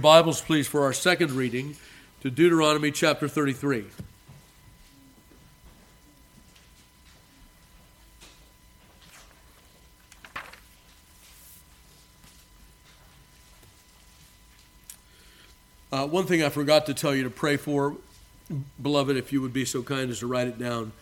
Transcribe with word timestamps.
Bibles, 0.00 0.40
please, 0.40 0.66
for 0.66 0.84
our 0.84 0.94
second 0.94 1.32
reading 1.32 1.76
to 2.22 2.30
Deuteronomy 2.30 2.90
chapter 2.90 3.28
33. 3.28 3.84
Uh, 15.92 16.06
one 16.06 16.24
thing 16.24 16.42
I 16.42 16.48
forgot 16.48 16.86
to 16.86 16.94
tell 16.94 17.14
you 17.14 17.24
to 17.24 17.30
pray 17.30 17.58
for, 17.58 17.96
beloved, 18.80 19.18
if 19.18 19.34
you 19.34 19.42
would 19.42 19.52
be 19.52 19.66
so 19.66 19.82
kind 19.82 20.10
as 20.10 20.20
to 20.20 20.26
write 20.26 20.46
it 20.46 20.58
down. 20.58 20.92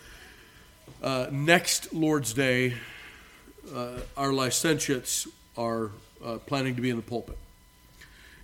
Uh, 1.01 1.27
next 1.31 1.93
Lord's 1.93 2.33
Day, 2.33 2.75
uh, 3.73 4.01
our 4.17 4.33
licentiates 4.33 5.29
are 5.57 5.93
uh, 6.25 6.39
planning 6.39 6.75
to 6.75 6.81
be 6.81 6.91
in 6.91 6.97
the 6.97 7.03
pulpit. 7.03 7.39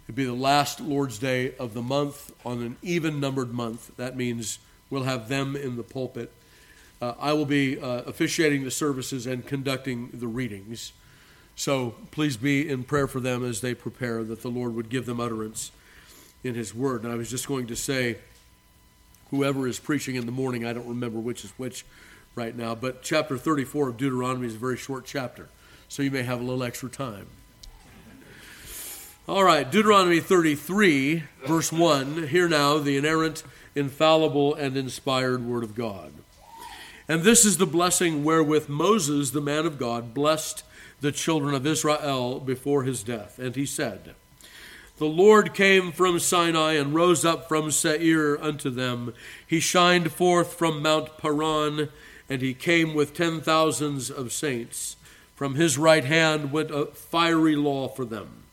It'd 0.04 0.14
be 0.14 0.24
the 0.24 0.34
last 0.34 0.80
Lord's 0.80 1.18
Day 1.18 1.54
of 1.56 1.72
the 1.72 1.82
month 1.82 2.32
on 2.44 2.62
an 2.62 2.76
even 2.82 3.20
numbered 3.20 3.52
month. 3.52 3.96
That 3.96 4.16
means 4.16 4.58
we'll 4.90 5.04
have 5.04 5.28
them 5.28 5.56
in 5.56 5.76
the 5.76 5.82
pulpit. 5.82 6.30
Uh, 7.00 7.14
I 7.18 7.32
will 7.32 7.46
be 7.46 7.78
uh, 7.78 8.02
officiating 8.02 8.64
the 8.64 8.70
services 8.70 9.26
and 9.26 9.46
conducting 9.46 10.10
the 10.12 10.26
readings. 10.26 10.92
So 11.56 11.94
please 12.10 12.36
be 12.36 12.68
in 12.68 12.84
prayer 12.84 13.06
for 13.06 13.20
them 13.20 13.44
as 13.44 13.60
they 13.60 13.74
prepare, 13.74 14.24
that 14.24 14.42
the 14.42 14.50
Lord 14.50 14.74
would 14.74 14.90
give 14.90 15.06
them 15.06 15.20
utterance 15.20 15.70
in 16.42 16.54
His 16.54 16.74
Word. 16.74 17.04
And 17.04 17.12
I 17.12 17.16
was 17.16 17.30
just 17.30 17.48
going 17.48 17.66
to 17.68 17.76
say, 17.76 18.18
whoever 19.30 19.66
is 19.66 19.78
preaching 19.78 20.16
in 20.16 20.26
the 20.26 20.32
morning, 20.32 20.66
I 20.66 20.72
don't 20.72 20.88
remember 20.88 21.18
which 21.18 21.44
is 21.44 21.52
which 21.56 21.86
right 22.34 22.54
now, 22.54 22.74
but 22.74 23.02
chapter 23.02 23.38
34 23.38 23.90
of 23.90 23.96
Deuteronomy 23.96 24.46
is 24.48 24.54
a 24.54 24.58
very 24.58 24.76
short 24.76 25.04
chapter, 25.06 25.48
so 25.88 26.02
you 26.02 26.10
may 26.10 26.22
have 26.22 26.40
a 26.40 26.42
little 26.42 26.62
extra 26.62 26.88
time. 26.88 27.26
All 29.26 29.42
right, 29.42 29.70
Deuteronomy 29.70 30.20
33, 30.20 31.22
verse 31.46 31.72
1. 31.72 32.26
Hear 32.26 32.46
now 32.46 32.76
the 32.76 32.98
inerrant, 32.98 33.42
infallible, 33.74 34.54
and 34.54 34.76
inspired 34.76 35.46
Word 35.46 35.64
of 35.64 35.74
God. 35.74 36.12
And 37.08 37.22
this 37.22 37.46
is 37.46 37.56
the 37.56 37.64
blessing 37.64 38.22
wherewith 38.22 38.68
Moses, 38.68 39.30
the 39.30 39.40
man 39.40 39.64
of 39.64 39.78
God, 39.78 40.12
blessed 40.12 40.62
the 41.00 41.10
children 41.10 41.54
of 41.54 41.66
Israel 41.66 42.38
before 42.38 42.82
his 42.82 43.02
death. 43.02 43.38
And 43.38 43.56
he 43.56 43.64
said, 43.64 44.14
the 44.98 45.06
Lord 45.06 45.54
came 45.54 45.90
from 45.90 46.18
Sinai 46.18 46.74
and 46.74 46.94
rose 46.94 47.24
up 47.24 47.48
from 47.48 47.70
Seir 47.70 48.38
unto 48.42 48.68
them. 48.68 49.14
He 49.46 49.58
shined 49.58 50.12
forth 50.12 50.52
from 50.52 50.82
Mount 50.82 51.16
Paran, 51.16 51.88
and 52.28 52.42
he 52.42 52.52
came 52.52 52.92
with 52.92 53.14
ten 53.14 53.40
thousands 53.40 54.10
of 54.10 54.34
saints. 54.34 54.96
From 55.34 55.54
his 55.54 55.78
right 55.78 56.04
hand 56.04 56.52
went 56.52 56.70
a 56.70 56.84
fiery 56.84 57.56
law 57.56 57.88
for 57.88 58.04
them. 58.04 58.43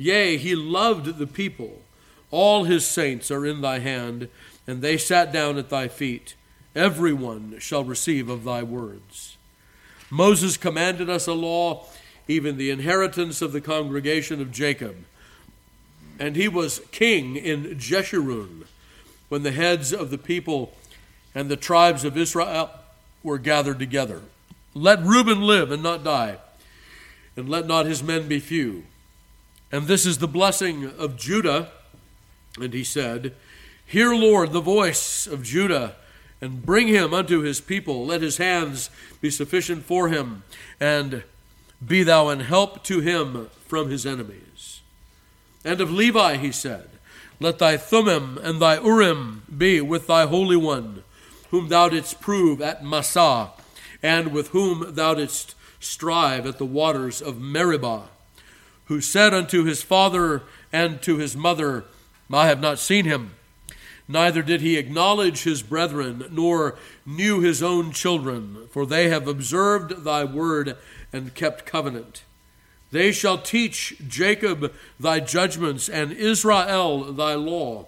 Yea, 0.00 0.36
he 0.36 0.54
loved 0.54 1.18
the 1.18 1.26
people. 1.26 1.82
All 2.30 2.64
his 2.64 2.86
saints 2.86 3.30
are 3.30 3.44
in 3.44 3.60
thy 3.60 3.80
hand, 3.80 4.28
and 4.66 4.80
they 4.80 4.96
sat 4.96 5.32
down 5.32 5.58
at 5.58 5.68
thy 5.68 5.88
feet. 5.88 6.34
Every 6.74 7.12
one 7.12 7.58
shall 7.58 7.84
receive 7.84 8.28
of 8.28 8.44
thy 8.44 8.62
words. 8.62 9.36
Moses 10.10 10.56
commanded 10.56 11.10
us 11.10 11.26
a 11.26 11.34
law, 11.34 11.84
even 12.26 12.56
the 12.56 12.70
inheritance 12.70 13.42
of 13.42 13.52
the 13.52 13.60
congregation 13.60 14.40
of 14.40 14.50
Jacob 14.50 14.96
and 16.20 16.36
he 16.36 16.46
was 16.46 16.82
king 16.92 17.34
in 17.34 17.64
Jeshurun 17.78 18.66
when 19.30 19.42
the 19.42 19.52
heads 19.52 19.92
of 19.92 20.10
the 20.10 20.18
people 20.18 20.76
and 21.34 21.48
the 21.48 21.56
tribes 21.56 22.04
of 22.04 22.16
Israel 22.16 22.70
were 23.22 23.38
gathered 23.38 23.78
together. 23.78 24.20
Let 24.74 25.02
Reuben 25.02 25.40
live 25.40 25.72
and 25.72 25.82
not 25.82 26.04
die, 26.04 26.36
and 27.36 27.48
let 27.48 27.66
not 27.66 27.86
his 27.86 28.02
men 28.02 28.28
be 28.28 28.38
few. 28.38 28.84
And 29.72 29.86
this 29.86 30.04
is 30.04 30.18
the 30.18 30.28
blessing 30.28 30.92
of 30.98 31.16
Judah. 31.16 31.70
And 32.60 32.74
he 32.74 32.84
said, 32.84 33.34
Hear, 33.86 34.14
Lord, 34.14 34.52
the 34.52 34.60
voice 34.60 35.26
of 35.26 35.42
Judah, 35.42 35.96
and 36.40 36.64
bring 36.64 36.88
him 36.88 37.12
unto 37.12 37.40
his 37.40 37.60
people. 37.60 38.06
Let 38.06 38.22
his 38.22 38.38
hands 38.38 38.90
be 39.20 39.30
sufficient 39.30 39.84
for 39.84 40.08
him, 40.08 40.42
and 40.78 41.24
be 41.84 42.02
thou 42.02 42.28
an 42.28 42.40
help 42.40 42.84
to 42.84 43.00
him 43.00 43.48
from 43.66 43.90
his 43.90 44.06
enemies. 44.06 44.80
And 45.64 45.80
of 45.80 45.92
Levi 45.92 46.36
he 46.36 46.52
said, 46.52 46.88
Let 47.38 47.58
thy 47.58 47.76
Thummim 47.76 48.38
and 48.38 48.60
thy 48.60 48.80
Urim 48.80 49.42
be 49.56 49.80
with 49.80 50.06
thy 50.06 50.26
Holy 50.26 50.56
One, 50.56 51.02
whom 51.50 51.68
thou 51.68 51.88
didst 51.88 52.20
prove 52.20 52.60
at 52.62 52.84
Massah, 52.84 53.50
and 54.02 54.32
with 54.32 54.48
whom 54.48 54.94
thou 54.94 55.14
didst 55.14 55.54
strive 55.78 56.46
at 56.46 56.58
the 56.58 56.66
waters 56.66 57.20
of 57.20 57.40
Meribah, 57.40 58.08
who 58.90 59.00
said 59.00 59.32
unto 59.32 59.62
his 59.62 59.84
father 59.84 60.42
and 60.72 61.00
to 61.00 61.16
his 61.16 61.36
mother, 61.36 61.84
I 62.28 62.48
have 62.48 62.60
not 62.60 62.80
seen 62.80 63.04
him. 63.04 63.30
Neither 64.08 64.42
did 64.42 64.62
he 64.62 64.76
acknowledge 64.76 65.44
his 65.44 65.62
brethren, 65.62 66.24
nor 66.32 66.76
knew 67.06 67.38
his 67.38 67.62
own 67.62 67.92
children, 67.92 68.66
for 68.72 68.84
they 68.84 69.08
have 69.08 69.28
observed 69.28 70.02
thy 70.02 70.24
word 70.24 70.76
and 71.12 71.36
kept 71.36 71.64
covenant. 71.64 72.24
They 72.90 73.12
shall 73.12 73.38
teach 73.38 73.94
Jacob 74.08 74.72
thy 74.98 75.20
judgments 75.20 75.88
and 75.88 76.10
Israel 76.10 77.12
thy 77.12 77.34
law. 77.34 77.86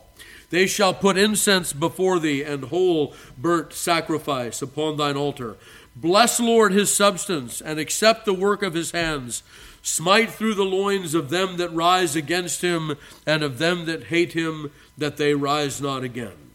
They 0.51 0.69
shall 0.69 0.95
put 0.95 1.19
incense 1.19 1.73
before 1.73 2.21
thee 2.21 2.45
and 2.45 2.67
whole 2.67 3.13
burnt 3.37 3.73
sacrifice 3.73 4.63
upon 4.63 4.99
thine 4.99 5.17
altar. 5.17 5.57
Bless, 5.97 6.39
Lord, 6.39 6.73
his 6.73 6.95
substance 6.95 7.61
and 7.61 7.81
accept 7.81 8.25
the 8.25 8.33
work 8.33 8.63
of 8.63 8.75
his 8.75 8.93
hands. 8.93 9.43
Smite 9.83 10.31
through 10.31 10.55
the 10.55 10.65
loins 10.65 11.15
of 11.15 11.31
them 11.31 11.57
that 11.57 11.73
rise 11.73 12.15
against 12.15 12.63
him 12.63 12.97
and 13.27 13.43
of 13.43 13.59
them 13.59 13.85
that 13.87 14.05
hate 14.05 14.33
him, 14.33 14.71
that 14.97 15.17
they 15.17 15.35
rise 15.35 15.81
not 15.81 16.05
again. 16.05 16.51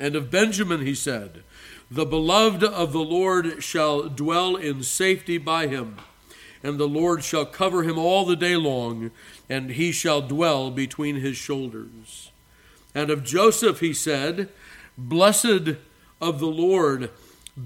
And 0.00 0.16
of 0.16 0.30
Benjamin 0.30 0.84
he 0.84 0.94
said, 0.94 1.44
The 1.90 2.04
beloved 2.04 2.64
of 2.64 2.92
the 2.92 3.04
Lord 3.04 3.62
shall 3.62 4.08
dwell 4.08 4.56
in 4.56 4.82
safety 4.82 5.38
by 5.38 5.68
him 5.68 5.98
and 6.62 6.78
the 6.78 6.88
Lord 6.88 7.24
shall 7.24 7.44
cover 7.44 7.82
him 7.82 7.98
all 7.98 8.24
the 8.24 8.36
day 8.36 8.56
long, 8.56 9.10
and 9.48 9.70
he 9.70 9.92
shall 9.92 10.22
dwell 10.22 10.70
between 10.70 11.16
his 11.16 11.36
shoulders. 11.36 12.30
And 12.94 13.10
of 13.10 13.24
Joseph 13.24 13.80
he 13.80 13.92
said, 13.92 14.48
Blessed 14.96 15.76
of 16.20 16.38
the 16.38 16.46
Lord 16.46 17.10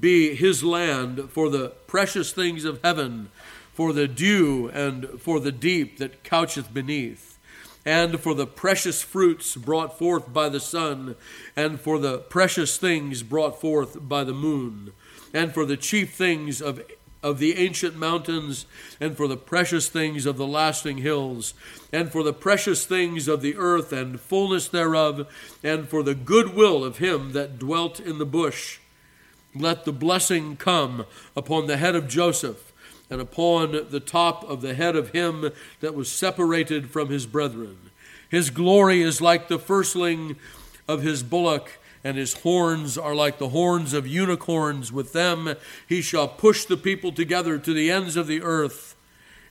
be 0.01 0.35
his 0.35 0.65
land 0.65 1.31
for 1.31 1.51
the 1.51 1.71
precious 1.87 2.33
things 2.33 2.65
of 2.65 2.81
heaven, 2.83 3.31
for 3.77 3.93
the 3.93 4.09
dew 4.09 4.71
and 4.73 5.21
for 5.21 5.39
the 5.39 5.53
deep 5.53 5.99
that 5.99 6.25
coucheth 6.25 6.73
beneath, 6.73 7.39
and 7.85 8.19
for 8.19 8.33
the 8.33 8.47
precious 8.47 9.03
fruits 9.03 9.55
brought 9.55 9.99
forth 9.99 10.33
by 10.33 10.49
the 10.49 10.59
sun, 10.59 11.15
and 11.55 11.79
for 11.79 11.99
the 11.99 12.17
precious 12.17 12.79
things 12.79 13.23
brought 13.23 13.61
forth 13.61 14.09
by 14.09 14.25
the 14.25 14.33
moon, 14.33 14.95
and 15.35 15.53
for 15.53 15.67
the 15.67 15.77
chief 15.77 16.15
things 16.15 16.63
of 16.63 16.81
of 17.23 17.39
the 17.39 17.59
ancient 17.59 17.97
mountains, 17.97 18.65
and 18.99 19.15
for 19.15 19.29
the 19.29 19.37
precious 19.37 19.89
things 19.91 20.25
of 20.25 20.39
the 20.39 20.47
lasting 20.47 20.99
hills, 20.99 21.53
and 21.93 22.11
for 22.11 22.23
the 22.23 22.33
precious 22.33 22.87
things 22.87 23.29
of 23.29 23.43
the 23.43 23.57
earth 23.57 23.93
and 23.93 24.19
fullness 24.19 24.69
thereof, 24.69 25.27
and 25.63 25.87
for 25.87 26.03
the 26.03 26.15
goodwill 26.15 26.83
of 26.83 26.97
him 26.97 27.33
that 27.33 27.59
dwelt 27.59 28.01
in 28.01 28.17
the 28.17 28.25
bush. 28.25 28.79
Let 29.55 29.85
the 29.85 29.93
blessing 29.93 30.57
come 30.57 31.05
upon 31.37 31.67
the 31.67 31.79
head 31.79 31.95
of 31.95 32.09
Joseph, 32.09 32.73
and 33.11 33.21
upon 33.21 33.89
the 33.91 34.01
top 34.01 34.49
of 34.49 34.61
the 34.61 34.75
head 34.75 34.97
of 34.97 35.11
him 35.11 35.51
that 35.81 35.95
was 35.95 36.11
separated 36.11 36.91
from 36.91 37.09
his 37.09 37.27
brethren. 37.27 37.91
His 38.29 38.51
glory 38.51 39.03
is 39.03 39.21
like 39.21 39.49
the 39.49 39.59
firstling 39.59 40.37
of 40.89 41.03
his 41.03 41.23
bullock 41.23 41.79
and 42.07 42.17
his 42.17 42.35
horns 42.35 42.97
are 42.97 43.17
like 43.17 43.39
the 43.39 43.49
horns 43.49 43.93
of 43.93 44.07
unicorns. 44.07 44.93
With 44.93 45.13
them 45.13 45.57
he 45.89 46.01
shall 46.01 46.29
push 46.29 46.65
the 46.65 46.77
people 46.77 47.11
together 47.11 47.59
to 47.59 47.75
the 47.75 47.91
ends 47.91 48.15
of 48.15 48.29
the 48.29 48.43
earth. 48.43 48.95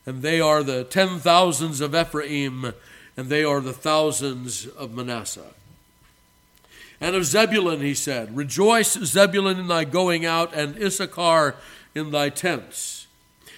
And 0.06 0.22
they 0.22 0.40
are 0.40 0.64
the 0.64 0.86
ten 0.86 1.20
thousands 1.20 1.82
of 1.82 1.94
Ephraim, 1.94 2.74
and 3.18 3.28
they 3.28 3.44
are 3.44 3.60
the 3.60 3.74
thousands 3.74 4.68
of 4.68 4.94
Manasseh. 4.94 5.54
And 7.02 7.14
of 7.14 7.26
Zebulun 7.26 7.82
he 7.82 7.94
said, 7.94 8.38
Rejoice, 8.38 8.94
Zebulun, 8.94 9.60
in 9.60 9.68
thy 9.68 9.84
going 9.84 10.26
out, 10.26 10.54
and 10.54 10.78
Issachar 10.78 11.56
in 11.94 12.12
thy 12.12 12.30
tents. 12.30 13.05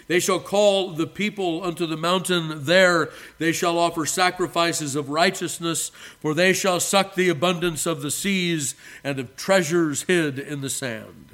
They 0.07 0.19
shall 0.19 0.39
call 0.39 0.91
the 0.91 1.07
people 1.07 1.63
unto 1.63 1.85
the 1.85 1.97
mountain. 1.97 2.63
There 2.63 3.09
they 3.39 3.51
shall 3.51 3.77
offer 3.77 4.05
sacrifices 4.05 4.95
of 4.95 5.09
righteousness, 5.09 5.89
for 6.19 6.33
they 6.33 6.53
shall 6.53 6.79
suck 6.79 7.15
the 7.15 7.29
abundance 7.29 7.85
of 7.85 8.01
the 8.01 8.11
seas 8.11 8.75
and 9.03 9.19
of 9.19 9.35
treasures 9.35 10.03
hid 10.03 10.39
in 10.39 10.61
the 10.61 10.69
sand. 10.69 11.31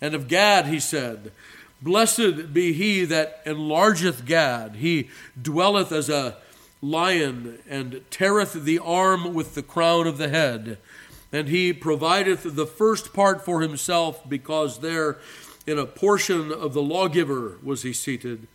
And 0.00 0.14
of 0.14 0.28
Gad 0.28 0.66
he 0.66 0.80
said, 0.80 1.32
Blessed 1.80 2.52
be 2.52 2.72
he 2.72 3.04
that 3.04 3.44
enlargeth 3.44 4.24
Gad. 4.24 4.76
He 4.76 5.10
dwelleth 5.40 5.90
as 5.90 6.08
a 6.08 6.36
lion 6.80 7.58
and 7.68 8.02
teareth 8.10 8.52
the 8.52 8.78
arm 8.78 9.34
with 9.34 9.54
the 9.54 9.62
crown 9.62 10.06
of 10.06 10.18
the 10.18 10.28
head. 10.28 10.78
And 11.32 11.48
he 11.48 11.72
provideth 11.72 12.54
the 12.54 12.66
first 12.66 13.12
part 13.12 13.44
for 13.44 13.62
himself, 13.62 14.28
because 14.28 14.80
there 14.80 15.18
in 15.66 15.78
a 15.78 15.86
portion 15.86 16.52
of 16.52 16.72
the 16.72 16.82
lawgiver 16.82 17.58
was 17.62 17.82
he 17.82 17.92
seated, 17.92 18.46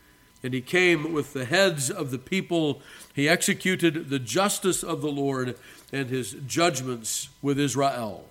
And 0.44 0.54
he 0.54 0.62
came 0.62 1.14
with 1.14 1.34
the 1.34 1.46
heads 1.46 1.90
of 1.90 2.12
the 2.12 2.20
people. 2.20 2.82
He 3.14 3.28
executed 3.28 4.10
the 4.10 4.20
justice 4.20 4.84
of 4.84 5.02
the 5.02 5.12
Lord 5.12 5.58
and 5.92 6.10
his 6.10 6.36
judgments 6.46 7.30
with 7.42 7.60
Israel. 7.60 8.30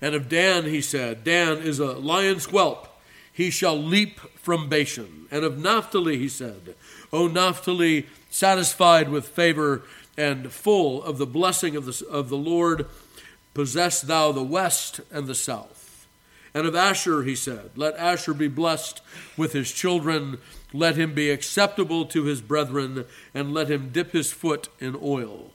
And 0.00 0.14
of 0.14 0.28
Dan 0.28 0.64
he 0.64 0.80
said, 0.80 1.24
Dan 1.24 1.58
is 1.58 1.78
a 1.78 1.92
lion's 1.92 2.46
whelp. 2.46 2.88
He 3.32 3.50
shall 3.50 3.76
leap 3.76 4.18
from 4.36 4.68
Bashan. 4.68 5.26
And 5.30 5.44
of 5.44 5.58
Naphtali 5.58 6.18
he 6.18 6.28
said, 6.28 6.74
O 7.12 7.26
Naphtali, 7.26 8.06
satisfied 8.30 9.08
with 9.08 9.28
favor 9.28 9.82
and 10.16 10.52
full 10.52 11.02
of 11.02 11.18
the 11.18 11.26
blessing 11.26 11.76
of 11.76 11.84
the, 11.86 12.06
of 12.08 12.28
the 12.28 12.36
Lord, 12.36 12.86
possess 13.54 14.00
thou 14.00 14.32
the 14.32 14.42
west 14.42 15.00
and 15.10 15.26
the 15.26 15.34
south. 15.34 15.79
And 16.52 16.66
of 16.66 16.74
Asher 16.74 17.22
he 17.22 17.34
said, 17.34 17.70
Let 17.76 17.96
Asher 17.96 18.34
be 18.34 18.48
blessed 18.48 19.00
with 19.36 19.52
his 19.52 19.70
children, 19.70 20.38
let 20.72 20.96
him 20.96 21.14
be 21.14 21.30
acceptable 21.30 22.06
to 22.06 22.24
his 22.24 22.40
brethren, 22.40 23.04
and 23.34 23.54
let 23.54 23.70
him 23.70 23.90
dip 23.90 24.12
his 24.12 24.32
foot 24.32 24.68
in 24.80 24.96
oil. 25.00 25.52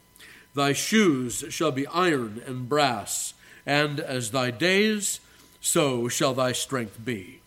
Thy 0.54 0.72
shoes 0.72 1.44
shall 1.50 1.72
be 1.72 1.88
iron 1.88 2.42
and 2.46 2.70
brass, 2.70 3.34
and 3.66 4.00
as 4.00 4.32
thy 4.32 4.52
days, 4.52 5.20
so 5.60 6.08
shall 6.08 6.34
thy 6.34 6.54
strength 6.54 7.04
be. 7.04 7.42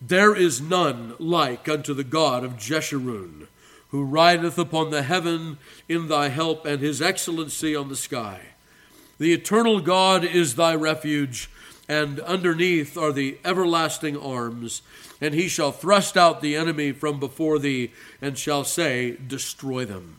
There 0.00 0.36
is 0.36 0.60
none 0.60 1.14
like 1.18 1.68
unto 1.68 1.94
the 1.94 2.04
God 2.04 2.44
of 2.44 2.56
Jeshurun, 2.56 3.48
who 3.88 4.04
rideth 4.04 4.58
upon 4.58 4.90
the 4.90 5.02
heaven 5.02 5.58
in 5.88 6.08
thy 6.08 6.28
help, 6.28 6.66
and 6.66 6.80
his 6.80 7.00
excellency 7.00 7.74
on 7.74 7.88
the 7.88 7.96
sky. 7.96 8.53
The 9.18 9.32
eternal 9.32 9.80
God 9.80 10.24
is 10.24 10.56
thy 10.56 10.74
refuge, 10.74 11.48
and 11.88 12.20
underneath 12.20 12.96
are 12.96 13.12
the 13.12 13.38
everlasting 13.44 14.16
arms. 14.16 14.82
And 15.20 15.34
he 15.34 15.48
shall 15.48 15.72
thrust 15.72 16.16
out 16.16 16.40
the 16.40 16.56
enemy 16.56 16.92
from 16.92 17.20
before 17.20 17.58
thee, 17.58 17.92
and 18.20 18.36
shall 18.36 18.64
say, 18.64 19.16
Destroy 19.26 19.84
them. 19.84 20.16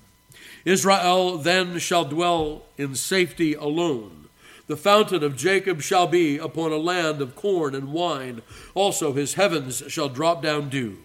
Israel 0.64 1.38
then 1.38 1.78
shall 1.78 2.06
dwell 2.06 2.64
in 2.78 2.96
safety 2.96 3.54
alone. 3.54 4.30
The 4.68 4.78
fountain 4.78 5.24
of 5.24 5.36
Jacob 5.36 5.82
shall 5.82 6.08
be 6.08 6.38
upon 6.38 6.72
a 6.72 6.78
land 6.78 7.22
of 7.22 7.36
corn 7.36 7.76
and 7.76 7.94
wine. 7.94 8.42
Also 8.74 9.14
his 9.14 9.36
heavens 9.36 9.84
shall 9.88 10.10
drop 10.10 10.42
down 10.42 10.70
dew. 10.70 10.98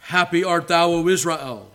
Happy 0.00 0.44
art 0.44 0.68
thou, 0.68 0.90
O 0.90 1.08
Israel. 1.08 1.70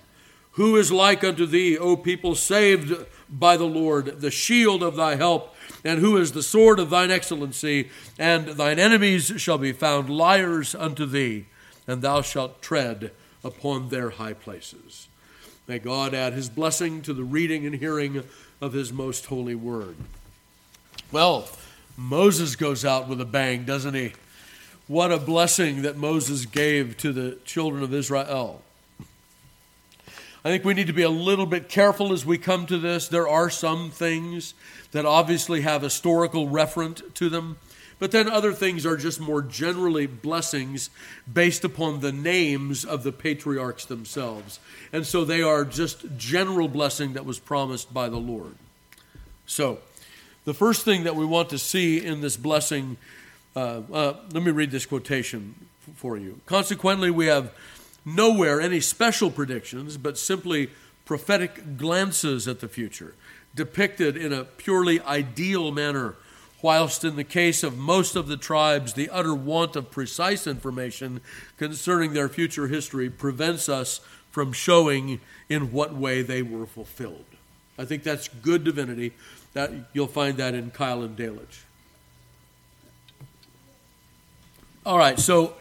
Who 0.51 0.75
is 0.75 0.91
like 0.91 1.23
unto 1.23 1.47
thee, 1.47 1.77
O 1.77 1.97
people 1.97 2.35
saved 2.35 3.05
by 3.29 3.57
the 3.57 3.65
Lord, 3.65 4.21
the 4.21 4.31
shield 4.31 4.83
of 4.83 4.95
thy 4.95 5.15
help, 5.15 5.55
and 5.83 5.99
who 5.99 6.17
is 6.17 6.31
the 6.31 6.43
sword 6.43 6.79
of 6.79 6.89
thine 6.89 7.11
excellency? 7.11 7.89
And 8.17 8.47
thine 8.47 8.79
enemies 8.79 9.33
shall 9.37 9.57
be 9.57 9.71
found 9.71 10.09
liars 10.09 10.75
unto 10.75 11.05
thee, 11.05 11.45
and 11.87 12.01
thou 12.01 12.21
shalt 12.21 12.61
tread 12.61 13.11
upon 13.43 13.89
their 13.89 14.11
high 14.11 14.33
places. 14.33 15.07
May 15.67 15.79
God 15.79 16.13
add 16.13 16.33
his 16.33 16.49
blessing 16.49 17.01
to 17.03 17.13
the 17.13 17.23
reading 17.23 17.65
and 17.65 17.75
hearing 17.75 18.23
of 18.61 18.73
his 18.73 18.93
most 18.93 19.25
holy 19.27 19.55
word. 19.55 19.95
Well, 21.11 21.47
Moses 21.97 22.55
goes 22.55 22.83
out 22.83 23.07
with 23.07 23.21
a 23.21 23.25
bang, 23.25 23.63
doesn't 23.63 23.93
he? 23.93 24.13
What 24.87 25.11
a 25.11 25.17
blessing 25.17 25.81
that 25.83 25.97
Moses 25.97 26.45
gave 26.45 26.97
to 26.97 27.11
the 27.11 27.37
children 27.45 27.83
of 27.83 27.93
Israel. 27.93 28.61
I 30.45 30.49
think 30.49 30.63
we 30.63 30.75
need 30.75 30.85
to 30.87 30.93
be 30.93 31.01
a 31.01 31.09
little 31.09 31.47
bit 31.47 31.69
careful 31.69 32.13
as 32.13 32.23
we 32.23 32.37
come 32.37 32.67
to 32.67 32.77
this. 32.77 33.07
There 33.07 33.27
are 33.27 33.49
some 33.49 33.89
things 33.89 34.53
that 34.91 35.03
obviously 35.03 35.61
have 35.61 35.81
historical 35.81 36.47
reference 36.47 37.01
to 37.15 37.29
them. 37.29 37.57
But 37.97 38.11
then 38.11 38.29
other 38.29 38.53
things 38.53 38.85
are 38.85 38.95
just 38.95 39.19
more 39.19 39.41
generally 39.41 40.05
blessings 40.05 40.91
based 41.31 41.63
upon 41.63 42.01
the 42.01 42.11
names 42.11 42.85
of 42.85 43.01
the 43.01 43.11
patriarchs 43.11 43.85
themselves. 43.85 44.59
And 44.93 45.03
so 45.07 45.25
they 45.25 45.41
are 45.41 45.65
just 45.65 46.05
general 46.15 46.67
blessing 46.67 47.13
that 47.13 47.25
was 47.25 47.39
promised 47.39 47.91
by 47.91 48.07
the 48.07 48.17
Lord. 48.17 48.53
So, 49.47 49.79
the 50.43 50.53
first 50.53 50.85
thing 50.85 51.05
that 51.05 51.15
we 51.15 51.25
want 51.25 51.49
to 51.49 51.57
see 51.57 52.05
in 52.05 52.21
this 52.21 52.37
blessing, 52.37 52.97
uh, 53.55 53.81
uh, 53.91 54.13
let 54.31 54.43
me 54.43 54.51
read 54.51 54.69
this 54.69 54.85
quotation 54.85 55.55
for 55.95 56.17
you. 56.17 56.39
Consequently, 56.45 57.09
we 57.09 57.25
have 57.25 57.51
nowhere 58.05 58.61
any 58.61 58.79
special 58.79 59.31
predictions, 59.31 59.97
but 59.97 60.17
simply 60.17 60.69
prophetic 61.03 61.77
glances 61.77 62.47
at 62.47 62.59
the 62.59 62.67
future, 62.67 63.15
depicted 63.55 64.15
in 64.15 64.31
a 64.31 64.43
purely 64.43 65.01
ideal 65.01 65.71
manner 65.71 66.15
whilst 66.61 67.03
in 67.03 67.15
the 67.15 67.23
case 67.23 67.63
of 67.63 67.77
most 67.77 68.15
of 68.15 68.27
the 68.27 68.37
tribes, 68.37 68.93
the 68.93 69.09
utter 69.09 69.35
want 69.35 69.75
of 69.75 69.91
precise 69.91 70.47
information 70.47 71.21
concerning 71.57 72.13
their 72.13 72.27
future 72.27 72.67
history 72.67 73.07
prevents 73.07 73.69
us 73.69 73.99
from 74.31 74.51
showing 74.51 75.19
in 75.47 75.71
what 75.71 75.93
way 75.93 76.23
they 76.23 76.41
were 76.41 76.65
fulfilled. 76.65 77.25
I 77.77 77.85
think 77.85 78.01
that's 78.03 78.27
good 78.27 78.63
divinity. 78.63 79.13
That 79.53 79.71
you'll 79.93 80.07
find 80.07 80.37
that 80.37 80.55
in 80.55 80.71
Keil 80.71 81.05
and 81.05 81.15
Delitzsch. 81.15 81.61
All 84.85 84.97
right, 84.97 85.19
so 85.19 85.53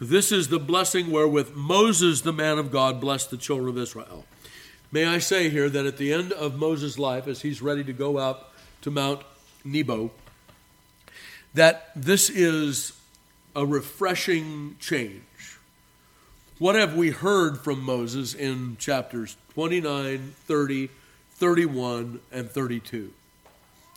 this 0.00 0.32
is 0.32 0.48
the 0.48 0.58
blessing 0.58 1.10
wherewith 1.10 1.54
Moses, 1.54 2.22
the 2.22 2.32
man 2.32 2.58
of 2.58 2.70
God, 2.70 3.00
blessed 3.00 3.30
the 3.30 3.36
children 3.36 3.68
of 3.68 3.78
Israel. 3.78 4.24
May 4.90 5.06
I 5.06 5.18
say 5.18 5.50
here 5.50 5.68
that 5.68 5.86
at 5.86 5.98
the 5.98 6.12
end 6.12 6.32
of 6.32 6.56
Moses' 6.56 6.98
life, 6.98 7.28
as 7.28 7.42
he's 7.42 7.62
ready 7.62 7.84
to 7.84 7.92
go 7.92 8.16
up 8.16 8.54
to 8.80 8.90
Mount 8.90 9.22
Nebo, 9.62 10.10
that 11.54 11.90
this 11.94 12.30
is 12.30 12.92
a 13.54 13.66
refreshing 13.66 14.76
change. 14.80 15.22
What 16.58 16.74
have 16.74 16.96
we 16.96 17.10
heard 17.10 17.58
from 17.58 17.82
Moses 17.82 18.34
in 18.34 18.76
chapters 18.78 19.36
29, 19.54 20.34
30, 20.46 20.88
31, 21.32 22.20
and 22.32 22.50
32? 22.50 23.12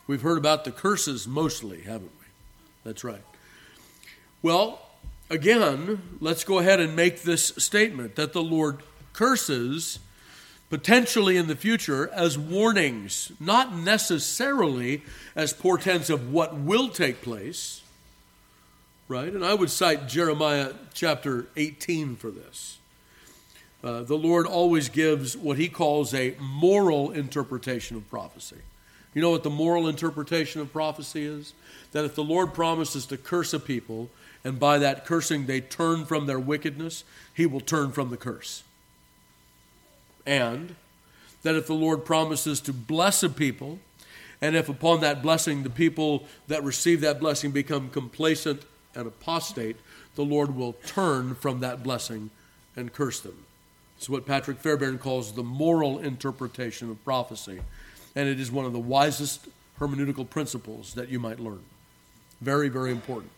We've 0.06 0.22
heard 0.22 0.38
about 0.38 0.64
the 0.64 0.70
curses 0.70 1.26
mostly, 1.26 1.80
haven't 1.82 2.12
we? 2.20 2.26
That's 2.84 3.04
right. 3.04 3.22
Well, 4.42 4.83
again, 5.30 6.18
let's 6.20 6.44
go 6.44 6.58
ahead 6.58 6.80
and 6.80 6.94
make 6.94 7.22
this 7.22 7.48
statement 7.56 8.16
that 8.16 8.32
the 8.32 8.42
Lord 8.42 8.82
curses 9.12 9.98
potentially 10.70 11.36
in 11.36 11.46
the 11.46 11.56
future 11.56 12.10
as 12.12 12.38
warnings, 12.38 13.32
not 13.38 13.74
necessarily 13.74 15.02
as 15.36 15.52
portents 15.52 16.10
of 16.10 16.32
what 16.32 16.56
will 16.56 16.88
take 16.88 17.22
place. 17.22 17.82
Right? 19.06 19.32
And 19.32 19.44
I 19.44 19.54
would 19.54 19.70
cite 19.70 20.08
Jeremiah 20.08 20.72
chapter 20.94 21.46
18 21.56 22.16
for 22.16 22.30
this. 22.30 22.78
Uh, 23.84 24.02
the 24.02 24.16
Lord 24.16 24.46
always 24.46 24.88
gives 24.88 25.36
what 25.36 25.58
he 25.58 25.68
calls 25.68 26.14
a 26.14 26.34
moral 26.40 27.10
interpretation 27.10 27.98
of 27.98 28.08
prophecy. 28.08 28.56
You 29.12 29.20
know 29.20 29.30
what 29.30 29.42
the 29.42 29.50
moral 29.50 29.88
interpretation 29.88 30.62
of 30.62 30.72
prophecy 30.72 31.24
is? 31.26 31.52
That 31.92 32.06
if 32.06 32.14
the 32.14 32.24
Lord 32.24 32.54
promises 32.54 33.04
to 33.06 33.18
curse 33.18 33.52
a 33.52 33.60
people, 33.60 34.08
and 34.44 34.60
by 34.60 34.78
that 34.78 35.06
cursing 35.06 35.46
they 35.46 35.60
turn 35.60 36.04
from 36.04 36.26
their 36.26 36.38
wickedness, 36.38 37.04
he 37.32 37.46
will 37.46 37.60
turn 37.60 37.92
from 37.92 38.10
the 38.10 38.16
curse. 38.16 38.62
And 40.26 40.76
that 41.42 41.54
if 41.54 41.66
the 41.66 41.74
Lord 41.74 42.04
promises 42.04 42.60
to 42.62 42.72
bless 42.72 43.22
a 43.22 43.28
people, 43.28 43.78
and 44.40 44.54
if 44.56 44.68
upon 44.68 45.00
that 45.00 45.22
blessing 45.22 45.62
the 45.62 45.70
people 45.70 46.26
that 46.48 46.62
receive 46.62 47.00
that 47.00 47.20
blessing 47.20 47.50
become 47.50 47.88
complacent 47.88 48.62
and 48.94 49.06
apostate, 49.06 49.76
the 50.14 50.24
Lord 50.24 50.54
will 50.54 50.74
turn 50.86 51.34
from 51.34 51.60
that 51.60 51.82
blessing 51.82 52.30
and 52.76 52.92
curse 52.92 53.20
them. 53.20 53.44
It's 53.96 54.08
what 54.08 54.26
Patrick 54.26 54.58
Fairbairn 54.58 54.98
calls 54.98 55.32
the 55.32 55.42
moral 55.42 55.98
interpretation 55.98 56.90
of 56.90 57.02
prophecy. 57.04 57.60
And 58.14 58.28
it 58.28 58.38
is 58.38 58.52
one 58.52 58.64
of 58.64 58.72
the 58.72 58.78
wisest 58.78 59.48
hermeneutical 59.80 60.28
principles 60.28 60.94
that 60.94 61.08
you 61.08 61.18
might 61.18 61.40
learn. 61.40 61.62
Very, 62.40 62.68
very 62.68 62.90
important. 62.90 63.32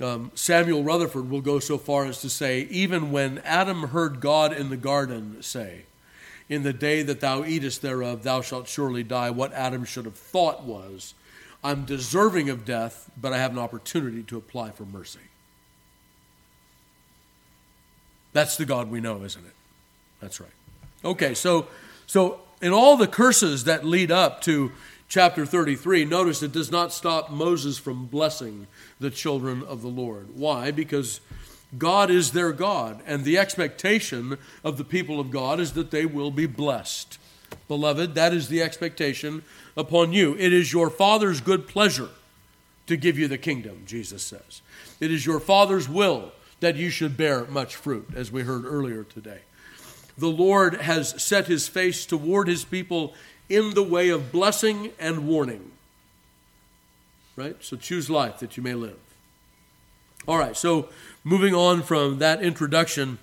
Um, 0.00 0.30
Samuel 0.34 0.84
Rutherford 0.84 1.28
will 1.28 1.40
go 1.40 1.58
so 1.58 1.76
far 1.76 2.04
as 2.04 2.20
to 2.20 2.30
say, 2.30 2.62
even 2.70 3.10
when 3.10 3.38
Adam 3.38 3.88
heard 3.88 4.20
God 4.20 4.52
in 4.52 4.70
the 4.70 4.76
garden 4.76 5.42
say, 5.42 5.82
In 6.48 6.62
the 6.62 6.72
day 6.72 7.02
that 7.02 7.20
thou 7.20 7.44
eatest 7.44 7.82
thereof, 7.82 8.22
thou 8.22 8.40
shalt 8.40 8.68
surely 8.68 9.02
die, 9.02 9.30
what 9.30 9.52
Adam 9.52 9.84
should 9.84 10.04
have 10.04 10.14
thought 10.14 10.62
was, 10.62 11.14
I'm 11.64 11.84
deserving 11.84 12.48
of 12.48 12.64
death, 12.64 13.10
but 13.20 13.32
I 13.32 13.38
have 13.38 13.50
an 13.50 13.58
opportunity 13.58 14.22
to 14.24 14.36
apply 14.36 14.70
for 14.70 14.84
mercy. 14.84 15.18
That's 18.32 18.56
the 18.56 18.64
God 18.64 18.90
we 18.90 19.00
know, 19.00 19.24
isn't 19.24 19.44
it? 19.44 19.54
That's 20.20 20.40
right. 20.40 20.50
Okay, 21.04 21.34
so 21.34 21.66
so 22.06 22.40
in 22.60 22.72
all 22.72 22.96
the 22.96 23.06
curses 23.06 23.64
that 23.64 23.84
lead 23.84 24.10
up 24.10 24.40
to 24.42 24.72
chapter 25.08 25.46
33, 25.46 26.04
notice 26.04 26.42
it 26.42 26.52
does 26.52 26.70
not 26.70 26.92
stop 26.92 27.30
Moses 27.30 27.78
from 27.78 28.06
blessing 28.06 28.66
the 29.00 29.10
children 29.10 29.62
of 29.62 29.82
the 29.82 29.88
Lord. 29.88 30.28
Why? 30.34 30.70
Because 30.70 31.20
God 31.76 32.10
is 32.10 32.32
their 32.32 32.52
God, 32.52 33.00
and 33.06 33.24
the 33.24 33.38
expectation 33.38 34.38
of 34.62 34.76
the 34.76 34.84
people 34.84 35.18
of 35.18 35.30
God 35.30 35.60
is 35.60 35.72
that 35.72 35.90
they 35.90 36.06
will 36.06 36.30
be 36.30 36.46
blessed. 36.46 37.18
Beloved, 37.66 38.14
that 38.14 38.34
is 38.34 38.48
the 38.48 38.62
expectation 38.62 39.42
upon 39.76 40.12
you. 40.12 40.34
It 40.38 40.52
is 40.52 40.72
your 40.72 40.90
Father's 40.90 41.40
good 41.40 41.66
pleasure 41.66 42.08
to 42.86 42.96
give 42.96 43.18
you 43.18 43.28
the 43.28 43.38
kingdom, 43.38 43.82
Jesus 43.86 44.22
says. 44.22 44.62
It 45.00 45.10
is 45.10 45.26
your 45.26 45.40
Father's 45.40 45.88
will 45.88 46.32
that 46.60 46.76
you 46.76 46.90
should 46.90 47.16
bear 47.16 47.44
much 47.46 47.76
fruit, 47.76 48.08
as 48.14 48.32
we 48.32 48.42
heard 48.42 48.64
earlier 48.64 49.04
today. 49.04 49.40
The 50.16 50.28
Lord 50.28 50.74
has 50.80 51.22
set 51.22 51.46
his 51.46 51.68
face 51.68 52.04
toward 52.04 52.48
his 52.48 52.64
people 52.64 53.14
in 53.48 53.74
the 53.74 53.82
way 53.82 54.08
of 54.08 54.30
blessing 54.32 54.92
and 54.98 55.26
warning. 55.26 55.70
Right? 57.36 57.56
So 57.60 57.76
choose 57.76 58.10
life 58.10 58.38
that 58.40 58.56
you 58.56 58.62
may 58.62 58.74
live. 58.74 58.98
All 60.26 60.36
right, 60.36 60.56
so 60.56 60.90
moving 61.24 61.54
on 61.54 61.82
from 61.82 62.18
that 62.18 62.42
introduction, 62.42 63.16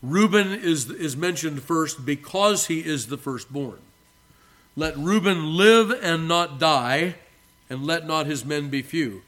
Reuben 0.00 0.52
is, 0.52 0.88
is 0.90 1.16
mentioned 1.16 1.62
first 1.62 2.06
because 2.06 2.68
he 2.68 2.80
is 2.80 3.08
the 3.08 3.16
firstborn. 3.16 3.78
Let 4.76 4.96
Reuben 4.96 5.56
live 5.56 5.90
and 5.90 6.28
not 6.28 6.60
die, 6.60 7.16
and 7.68 7.84
let 7.84 8.06
not 8.06 8.26
his 8.26 8.44
men 8.44 8.68
be 8.68 8.82
few. 8.82 9.22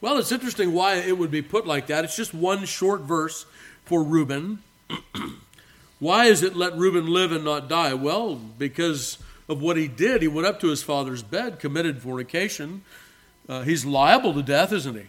Well, 0.00 0.18
it's 0.18 0.32
interesting 0.32 0.72
why 0.72 0.96
it 0.96 1.16
would 1.16 1.30
be 1.30 1.42
put 1.42 1.66
like 1.66 1.86
that. 1.86 2.04
It's 2.04 2.16
just 2.16 2.34
one 2.34 2.66
short 2.66 3.00
verse 3.00 3.46
for 3.84 4.02
Reuben. 4.02 4.62
why 5.98 6.26
is 6.26 6.42
it 6.42 6.56
let 6.56 6.76
Reuben 6.76 7.06
live 7.06 7.32
and 7.32 7.44
not 7.44 7.68
die? 7.68 7.94
Well, 7.94 8.34
because 8.34 9.18
of 9.48 9.60
what 9.60 9.76
he 9.76 9.88
did. 9.88 10.22
He 10.22 10.28
went 10.28 10.46
up 10.46 10.60
to 10.60 10.68
his 10.68 10.82
father's 10.82 11.22
bed, 11.22 11.58
committed 11.58 12.02
fornication. 12.02 12.82
Uh, 13.48 13.62
he's 13.62 13.84
liable 13.84 14.34
to 14.34 14.42
death, 14.42 14.72
isn't 14.72 14.96
he? 14.96 15.06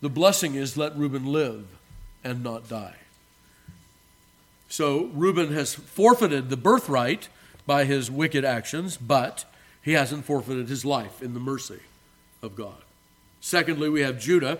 The 0.00 0.08
blessing 0.08 0.54
is 0.54 0.76
let 0.76 0.96
Reuben 0.96 1.26
live 1.26 1.66
and 2.22 2.42
not 2.42 2.68
die. 2.68 2.96
So 4.68 5.06
Reuben 5.14 5.52
has 5.52 5.74
forfeited 5.74 6.50
the 6.50 6.56
birthright 6.56 7.28
by 7.66 7.84
his 7.84 8.10
wicked 8.10 8.44
actions, 8.44 8.96
but 8.96 9.44
he 9.82 9.92
hasn't 9.92 10.24
forfeited 10.24 10.68
his 10.68 10.84
life 10.84 11.22
in 11.22 11.34
the 11.34 11.40
mercy 11.40 11.80
of 12.42 12.56
God. 12.56 12.76
Secondly, 13.40 13.88
we 13.88 14.00
have 14.02 14.18
Judah. 14.18 14.58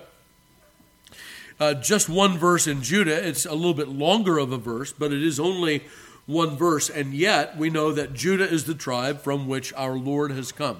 Uh, 1.60 1.74
just 1.74 2.08
one 2.08 2.36
verse 2.36 2.66
in 2.66 2.82
Judah. 2.82 3.26
It's 3.26 3.46
a 3.46 3.54
little 3.54 3.74
bit 3.74 3.88
longer 3.88 4.38
of 4.38 4.52
a 4.52 4.58
verse, 4.58 4.92
but 4.92 5.12
it 5.12 5.22
is 5.22 5.38
only 5.38 5.84
one 6.26 6.56
verse, 6.56 6.88
and 6.88 7.12
yet 7.12 7.56
we 7.56 7.70
know 7.70 7.92
that 7.92 8.14
Judah 8.14 8.48
is 8.48 8.64
the 8.64 8.74
tribe 8.74 9.20
from 9.20 9.46
which 9.46 9.72
our 9.74 9.96
Lord 9.96 10.30
has 10.30 10.52
come. 10.52 10.78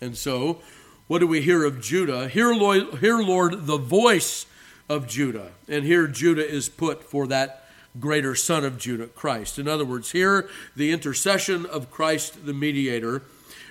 And 0.00 0.16
so, 0.16 0.60
what 1.06 1.20
do 1.20 1.26
we 1.26 1.40
hear 1.40 1.64
of 1.64 1.80
Judah? 1.80 2.28
Hear, 2.28 2.52
Lord, 2.52 2.98
hear, 2.98 3.18
Lord, 3.18 3.66
the 3.66 3.78
voice 3.78 4.46
of 4.88 5.06
Judah. 5.06 5.52
And 5.68 5.84
here 5.84 6.06
Judah 6.06 6.46
is 6.46 6.68
put 6.68 7.04
for 7.04 7.26
that 7.28 7.64
greater 7.98 8.34
son 8.34 8.64
of 8.64 8.78
Judah, 8.78 9.06
Christ. 9.06 9.58
In 9.58 9.68
other 9.68 9.84
words, 9.84 10.12
here 10.12 10.48
the 10.76 10.92
intercession 10.92 11.66
of 11.66 11.90
Christ 11.90 12.46
the 12.46 12.52
mediator. 12.52 13.22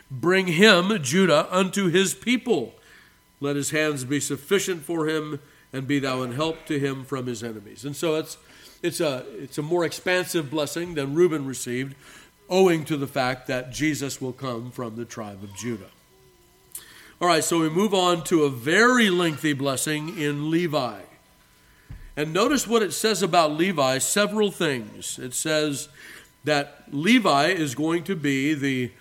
Bring 0.10 0.48
him, 0.48 1.02
Judah, 1.02 1.48
unto 1.52 1.90
his 1.90 2.14
people. 2.14 2.76
Let 3.40 3.56
his 3.56 3.72
hands 3.72 4.04
be 4.06 4.20
sufficient 4.20 4.84
for 4.84 5.08
him, 5.08 5.40
and 5.78 5.88
be 5.88 6.00
thou 6.00 6.24
an 6.24 6.34
help 6.34 6.66
to 6.66 6.80
him 6.80 7.06
from 7.06 7.28
his 7.28 7.44
enemies. 7.44 7.86
And 7.86 7.96
so 7.96 8.16
it's, 8.16 8.38
it's, 8.82 9.00
a, 9.00 9.24
it's 9.38 9.58
a 9.58 9.62
more 9.62 9.86
expansive 9.86 10.50
blessing 10.50 10.96
than 10.96 11.14
Reuben 11.14 11.46
received, 11.46 11.96
owing 12.50 12.84
to 12.86 12.98
the 12.98 13.08
fact 13.08 13.48
that 13.48 13.72
Jesus 13.72 14.20
will 14.20 14.34
come 14.34 14.72
from 14.72 14.96
the 14.96 15.06
tribe 15.06 15.44
of 15.44 15.56
Judah. 15.56 15.92
All 17.22 17.28
right, 17.28 17.44
so 17.44 17.60
we 17.60 17.70
move 17.70 17.94
on 17.94 18.24
to 18.26 18.44
a 18.44 18.50
very 18.50 19.10
lengthy 19.10 19.54
blessing 19.54 20.18
in 20.18 20.50
Levi. 20.50 21.00
And 22.16 22.34
notice 22.34 22.68
what 22.68 22.82
it 22.82 22.94
says 22.94 23.22
about 23.22 23.52
Levi 23.52 24.00
several 24.00 24.50
things. 24.50 25.20
It 25.20 25.36
says 25.36 25.90
that 26.44 26.84
Levi 26.92 27.50
is 27.50 27.76
going 27.76 28.04
to 28.06 28.16
be 28.16 28.56
the, 28.56 28.92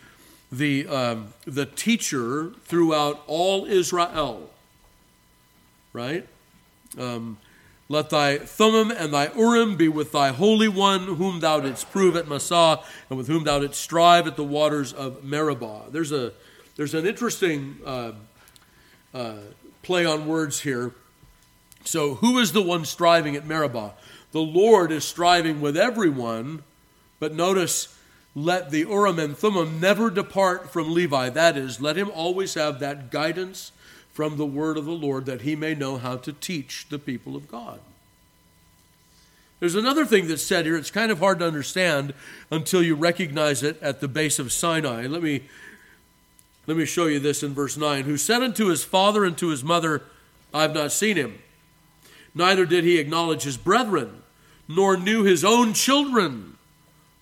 the, 0.52 0.86
um, 0.88 1.32
the 1.46 1.64
teacher 1.64 2.52
throughout 2.64 3.22
all 3.26 3.64
Israel. 3.64 4.50
Right? 5.94 6.26
Um, 6.98 7.38
let 7.88 8.10
thy 8.10 8.38
Thummim 8.38 8.90
and 8.90 9.14
thy 9.14 9.32
Urim 9.36 9.76
be 9.76 9.88
with 9.88 10.10
thy 10.10 10.32
Holy 10.32 10.66
One, 10.66 11.16
whom 11.16 11.38
thou 11.38 11.60
didst 11.60 11.90
prove 11.92 12.16
at 12.16 12.26
Massah, 12.26 12.80
and 13.08 13.16
with 13.16 13.28
whom 13.28 13.44
thou 13.44 13.60
didst 13.60 13.80
strive 13.80 14.26
at 14.26 14.36
the 14.36 14.44
waters 14.44 14.92
of 14.92 15.22
Meribah. 15.22 15.84
There's, 15.90 16.10
a, 16.10 16.32
there's 16.74 16.94
an 16.94 17.06
interesting 17.06 17.76
uh, 17.86 18.12
uh, 19.14 19.36
play 19.82 20.04
on 20.04 20.26
words 20.26 20.60
here. 20.60 20.92
So, 21.84 22.16
who 22.16 22.38
is 22.38 22.50
the 22.52 22.62
one 22.62 22.84
striving 22.84 23.36
at 23.36 23.46
Meribah? 23.46 23.92
The 24.32 24.40
Lord 24.40 24.90
is 24.90 25.04
striving 25.04 25.60
with 25.60 25.76
everyone, 25.76 26.64
but 27.20 27.32
notice, 27.32 27.96
let 28.34 28.70
the 28.70 28.80
Urim 28.80 29.20
and 29.20 29.38
Thummim 29.38 29.78
never 29.80 30.10
depart 30.10 30.70
from 30.72 30.92
Levi. 30.92 31.30
That 31.30 31.56
is, 31.56 31.80
let 31.80 31.96
him 31.96 32.10
always 32.10 32.54
have 32.54 32.80
that 32.80 33.12
guidance 33.12 33.70
from 34.16 34.38
the 34.38 34.46
word 34.46 34.78
of 34.78 34.86
the 34.86 34.92
Lord 34.92 35.26
that 35.26 35.42
he 35.42 35.54
may 35.54 35.74
know 35.74 35.98
how 35.98 36.16
to 36.16 36.32
teach 36.32 36.86
the 36.88 36.98
people 36.98 37.36
of 37.36 37.48
God. 37.48 37.80
There's 39.60 39.74
another 39.74 40.06
thing 40.06 40.26
that's 40.26 40.42
said 40.42 40.64
here. 40.64 40.76
It's 40.76 40.90
kind 40.90 41.12
of 41.12 41.18
hard 41.18 41.38
to 41.40 41.46
understand 41.46 42.14
until 42.50 42.82
you 42.82 42.94
recognize 42.94 43.62
it 43.62 43.80
at 43.82 44.00
the 44.00 44.08
base 44.08 44.38
of 44.38 44.52
Sinai. 44.52 45.06
Let 45.06 45.22
me, 45.22 45.42
let 46.66 46.78
me 46.78 46.86
show 46.86 47.06
you 47.06 47.20
this 47.20 47.42
in 47.42 47.52
verse 47.52 47.76
9. 47.76 48.04
Who 48.04 48.16
said 48.16 48.42
unto 48.42 48.68
his 48.68 48.84
father 48.84 49.22
and 49.22 49.36
to 49.36 49.48
his 49.48 49.62
mother, 49.62 50.02
I 50.54 50.62
have 50.62 50.72
not 50.72 50.92
seen 50.92 51.16
him 51.16 51.38
neither 52.36 52.66
did 52.66 52.84
he 52.84 52.98
acknowledge 52.98 53.42
his 53.42 53.56
brethren, 53.56 54.22
nor 54.68 54.96
knew 54.96 55.24
his 55.24 55.44
own 55.44 55.72
children, 55.72 56.56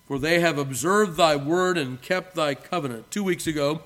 for 0.07 0.19
they 0.19 0.41
have 0.41 0.57
observed 0.57 1.15
thy 1.15 1.35
word 1.35 1.77
and 1.77 2.01
kept 2.01 2.35
thy 2.35 2.53
covenant. 2.53 3.09
Two 3.09 3.23
weeks 3.23 3.47
ago, 3.47 3.81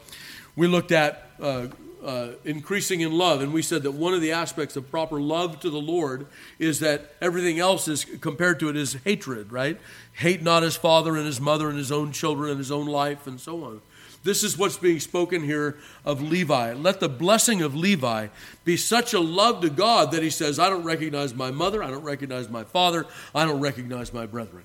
we 0.55 0.67
looked 0.67 0.91
at 0.91 1.29
uh, 1.39 1.67
uh, 2.03 2.29
increasing 2.45 3.01
in 3.01 3.11
love, 3.11 3.41
and 3.41 3.53
we 3.53 3.61
said 3.61 3.83
that 3.83 3.91
one 3.91 4.13
of 4.13 4.21
the 4.21 4.31
aspects 4.31 4.75
of 4.75 4.89
proper 4.89 5.19
love 5.19 5.59
to 5.59 5.69
the 5.69 5.81
Lord 5.81 6.27
is 6.57 6.79
that 6.79 7.13
everything 7.21 7.59
else 7.59 7.87
is 7.87 8.05
compared 8.05 8.59
to 8.61 8.69
it 8.69 8.77
is 8.77 8.97
hatred, 9.05 9.51
right? 9.51 9.79
Hate 10.13 10.41
not 10.41 10.63
his 10.63 10.75
father 10.75 11.15
and 11.15 11.25
his 11.25 11.41
mother 11.41 11.69
and 11.69 11.77
his 11.77 11.91
own 11.91 12.11
children 12.11 12.51
and 12.51 12.57
his 12.57 12.71
own 12.71 12.85
life 12.85 13.27
and 13.27 13.39
so 13.39 13.63
on. 13.63 13.81
This 14.23 14.43
is 14.43 14.57
what's 14.57 14.77
being 14.77 14.99
spoken 14.99 15.43
here 15.43 15.77
of 16.03 16.21
Levi. 16.21 16.73
Let 16.73 16.99
the 16.99 17.07
blessing 17.07 17.61
of 17.61 17.73
Levi 17.73 18.27
be 18.65 18.75
such 18.75 19.13
a 19.13 19.19
love 19.19 19.61
to 19.61 19.69
God 19.69 20.11
that 20.11 20.23
he 20.23 20.29
says, 20.29 20.59
I 20.59 20.69
don't 20.69 20.83
recognize 20.83 21.33
my 21.33 21.51
mother, 21.51 21.81
I 21.81 21.89
don't 21.89 22.03
recognize 22.03 22.49
my 22.49 22.65
father, 22.65 23.05
I 23.33 23.45
don't 23.45 23.61
recognize 23.61 24.13
my 24.13 24.25
brethren. 24.25 24.63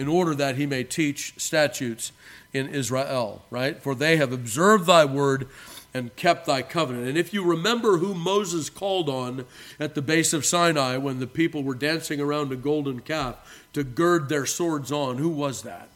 In 0.00 0.08
order 0.08 0.34
that 0.34 0.56
he 0.56 0.64
may 0.64 0.82
teach 0.82 1.34
statutes 1.36 2.10
in 2.54 2.68
Israel, 2.68 3.42
right? 3.50 3.82
For 3.82 3.94
they 3.94 4.16
have 4.16 4.32
observed 4.32 4.86
thy 4.86 5.04
word 5.04 5.46
and 5.92 6.16
kept 6.16 6.46
thy 6.46 6.62
covenant. 6.62 7.06
And 7.06 7.18
if 7.18 7.34
you 7.34 7.44
remember 7.44 7.98
who 7.98 8.14
Moses 8.14 8.70
called 8.70 9.10
on 9.10 9.44
at 9.78 9.94
the 9.94 10.00
base 10.00 10.32
of 10.32 10.46
Sinai 10.46 10.96
when 10.96 11.20
the 11.20 11.26
people 11.26 11.62
were 11.62 11.74
dancing 11.74 12.18
around 12.18 12.50
a 12.50 12.56
golden 12.56 13.00
calf 13.00 13.66
to 13.74 13.84
gird 13.84 14.30
their 14.30 14.46
swords 14.46 14.90
on, 14.90 15.18
who 15.18 15.28
was 15.28 15.64
that? 15.64 15.90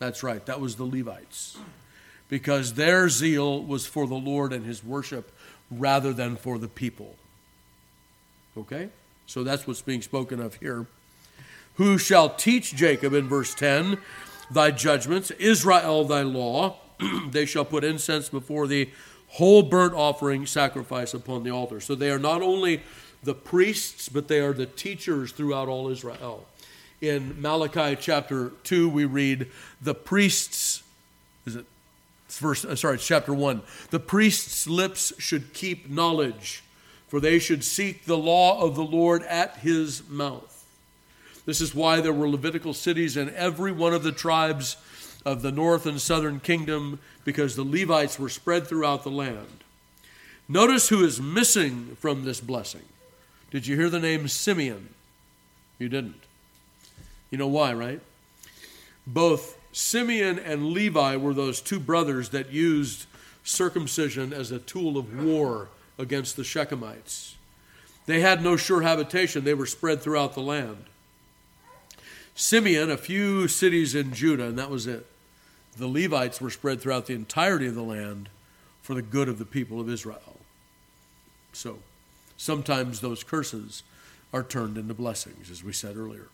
That's 0.00 0.24
right, 0.24 0.44
that 0.46 0.60
was 0.60 0.74
the 0.74 0.84
Levites. 0.84 1.56
Because 2.28 2.74
their 2.74 3.08
zeal 3.08 3.62
was 3.62 3.86
for 3.86 4.08
the 4.08 4.16
Lord 4.16 4.52
and 4.52 4.66
his 4.66 4.82
worship 4.82 5.30
rather 5.70 6.12
than 6.12 6.34
for 6.34 6.58
the 6.58 6.66
people. 6.66 7.14
Okay? 8.58 8.88
So 9.26 9.44
that's 9.44 9.68
what's 9.68 9.82
being 9.82 10.02
spoken 10.02 10.40
of 10.40 10.56
here. 10.56 10.88
Who 11.76 11.98
shall 11.98 12.30
teach 12.30 12.74
Jacob 12.74 13.12
in 13.12 13.28
verse 13.28 13.54
10 13.54 13.98
thy 14.50 14.70
judgments, 14.70 15.30
Israel 15.32 16.04
thy 16.04 16.22
law? 16.22 16.76
they 17.30 17.46
shall 17.46 17.64
put 17.64 17.84
incense 17.84 18.28
before 18.28 18.66
thee, 18.66 18.92
whole 19.28 19.62
burnt 19.62 19.94
offering 19.94 20.46
sacrifice 20.46 21.12
upon 21.14 21.42
the 21.42 21.50
altar. 21.50 21.80
So 21.80 21.94
they 21.94 22.10
are 22.10 22.18
not 22.18 22.42
only 22.42 22.82
the 23.22 23.34
priests, 23.34 24.08
but 24.08 24.28
they 24.28 24.40
are 24.40 24.52
the 24.52 24.66
teachers 24.66 25.32
throughout 25.32 25.68
all 25.68 25.88
Israel 25.88 26.46
in 27.00 27.40
Malachi 27.40 27.96
chapter 28.00 28.52
2, 28.64 28.88
we 28.88 29.04
read, 29.04 29.50
The 29.80 29.94
priests, 29.94 30.82
is 31.46 31.56
it 31.56 31.66
verse, 32.28 32.64
uh, 32.64 32.76
sorry, 32.76 32.96
it's 32.96 33.06
chapter 33.06 33.32
1. 33.32 33.62
The 33.90 34.00
priest's 34.00 34.66
lips 34.66 35.12
should 35.18 35.52
keep 35.52 35.90
knowledge, 35.90 36.62
for 37.08 37.20
they 37.20 37.38
should 37.38 37.64
seek 37.64 38.04
the 38.04 38.18
law 38.18 38.60
of 38.62 38.74
the 38.74 38.84
Lord 38.84 39.22
at 39.24 39.58
his 39.58 40.08
mouth. 40.08 40.55
This 41.46 41.60
is 41.60 41.74
why 41.74 42.00
there 42.00 42.12
were 42.12 42.28
Levitical 42.28 42.74
cities 42.74 43.16
in 43.16 43.34
every 43.34 43.72
one 43.72 43.94
of 43.94 44.02
the 44.02 44.12
tribes 44.12 44.76
of 45.24 45.42
the 45.42 45.52
north 45.52 45.86
and 45.86 46.00
southern 46.00 46.40
kingdom, 46.40 47.00
because 47.24 47.56
the 47.56 47.64
Levites 47.64 48.18
were 48.18 48.28
spread 48.28 48.66
throughout 48.66 49.02
the 49.02 49.10
land. 49.10 49.64
Notice 50.48 50.88
who 50.88 51.04
is 51.04 51.20
missing 51.20 51.96
from 51.98 52.24
this 52.24 52.40
blessing. 52.40 52.82
Did 53.50 53.66
you 53.66 53.76
hear 53.76 53.90
the 53.90 53.98
name 53.98 54.28
Simeon? 54.28 54.90
You 55.78 55.88
didn't. 55.88 56.20
You 57.30 57.38
know 57.38 57.48
why, 57.48 57.72
right? 57.74 58.00
Both 59.06 59.58
Simeon 59.72 60.38
and 60.38 60.68
Levi 60.72 61.16
were 61.16 61.34
those 61.34 61.60
two 61.60 61.80
brothers 61.80 62.30
that 62.30 62.52
used 62.52 63.06
circumcision 63.44 64.32
as 64.32 64.50
a 64.50 64.58
tool 64.58 64.96
of 64.96 65.22
war 65.24 65.68
against 65.98 66.36
the 66.36 66.42
Shechemites. 66.42 67.34
They 68.06 68.20
had 68.20 68.42
no 68.42 68.56
sure 68.56 68.82
habitation, 68.82 69.44
they 69.44 69.54
were 69.54 69.66
spread 69.66 70.00
throughout 70.00 70.34
the 70.34 70.40
land. 70.40 70.84
Simeon, 72.36 72.90
a 72.90 72.98
few 72.98 73.48
cities 73.48 73.94
in 73.94 74.12
Judah, 74.12 74.44
and 74.44 74.58
that 74.58 74.70
was 74.70 74.86
it. 74.86 75.06
The 75.78 75.88
Levites 75.88 76.40
were 76.40 76.50
spread 76.50 76.80
throughout 76.80 77.06
the 77.06 77.14
entirety 77.14 77.66
of 77.66 77.74
the 77.74 77.82
land 77.82 78.28
for 78.82 78.94
the 78.94 79.02
good 79.02 79.28
of 79.28 79.38
the 79.38 79.44
people 79.44 79.80
of 79.80 79.88
Israel. 79.88 80.36
So, 81.54 81.78
sometimes 82.36 83.00
those 83.00 83.24
curses 83.24 83.82
are 84.32 84.42
turned 84.42 84.76
into 84.76 84.92
blessings, 84.92 85.50
as 85.50 85.64
we 85.64 85.72
said 85.72 85.96
earlier. 85.96 86.28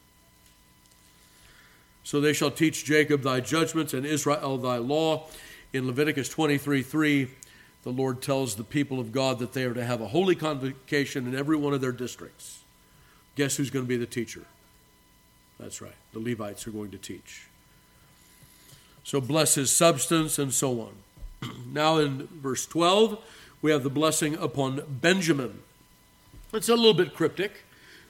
So 2.03 2.21
they 2.21 2.33
shall 2.33 2.51
teach 2.51 2.85
Jacob 2.85 3.23
thy 3.23 3.41
judgments 3.41 3.95
and 3.95 4.05
Israel 4.05 4.59
thy 4.59 4.79
law. 4.79 5.29
In 5.73 5.87
Leviticus 5.87 6.29
23 6.29 6.83
3, 6.83 7.29
the 7.85 7.91
Lord 7.91 8.21
tells 8.21 8.57
the 8.57 8.65
people 8.65 8.99
of 8.99 9.13
God 9.13 9.39
that 9.39 9.53
they 9.53 9.65
are 9.65 9.75
to 9.75 9.85
have 9.85 10.01
a 10.01 10.09
holy 10.09 10.35
convocation 10.35 11.27
in 11.27 11.37
every 11.37 11.57
one 11.57 11.73
of 11.73 11.81
their 11.81 11.93
districts. 11.93 12.63
Guess 13.37 13.57
who's 13.57 13.71
going 13.71 13.85
to 13.85 13.89
be 13.89 13.97
the 13.97 14.05
teacher? 14.05 14.43
That's 15.63 15.81
right, 15.81 15.95
the 16.13 16.19
Levites 16.19 16.67
are 16.67 16.73
going 16.73 16.91
to 16.91 16.99
teach. 16.99 17.47
So 19.05 19.21
bless 19.21 19.55
his 19.55 19.71
substance 19.71 20.39
and 20.39 20.53
so 20.53 20.81
on. 20.81 21.53
now 21.73 21.99
in 21.99 22.27
verse 22.27 22.67
12, 22.67 23.19
we 23.63 23.71
have 23.71 23.85
the 23.85 23.91
blessing 23.91 24.35
upon 24.35 24.83
Benjamin. 24.89 25.61
It's 26.53 26.69
a 26.69 26.75
little 26.75 26.95
bit 26.95 27.15
cryptic, 27.15 27.63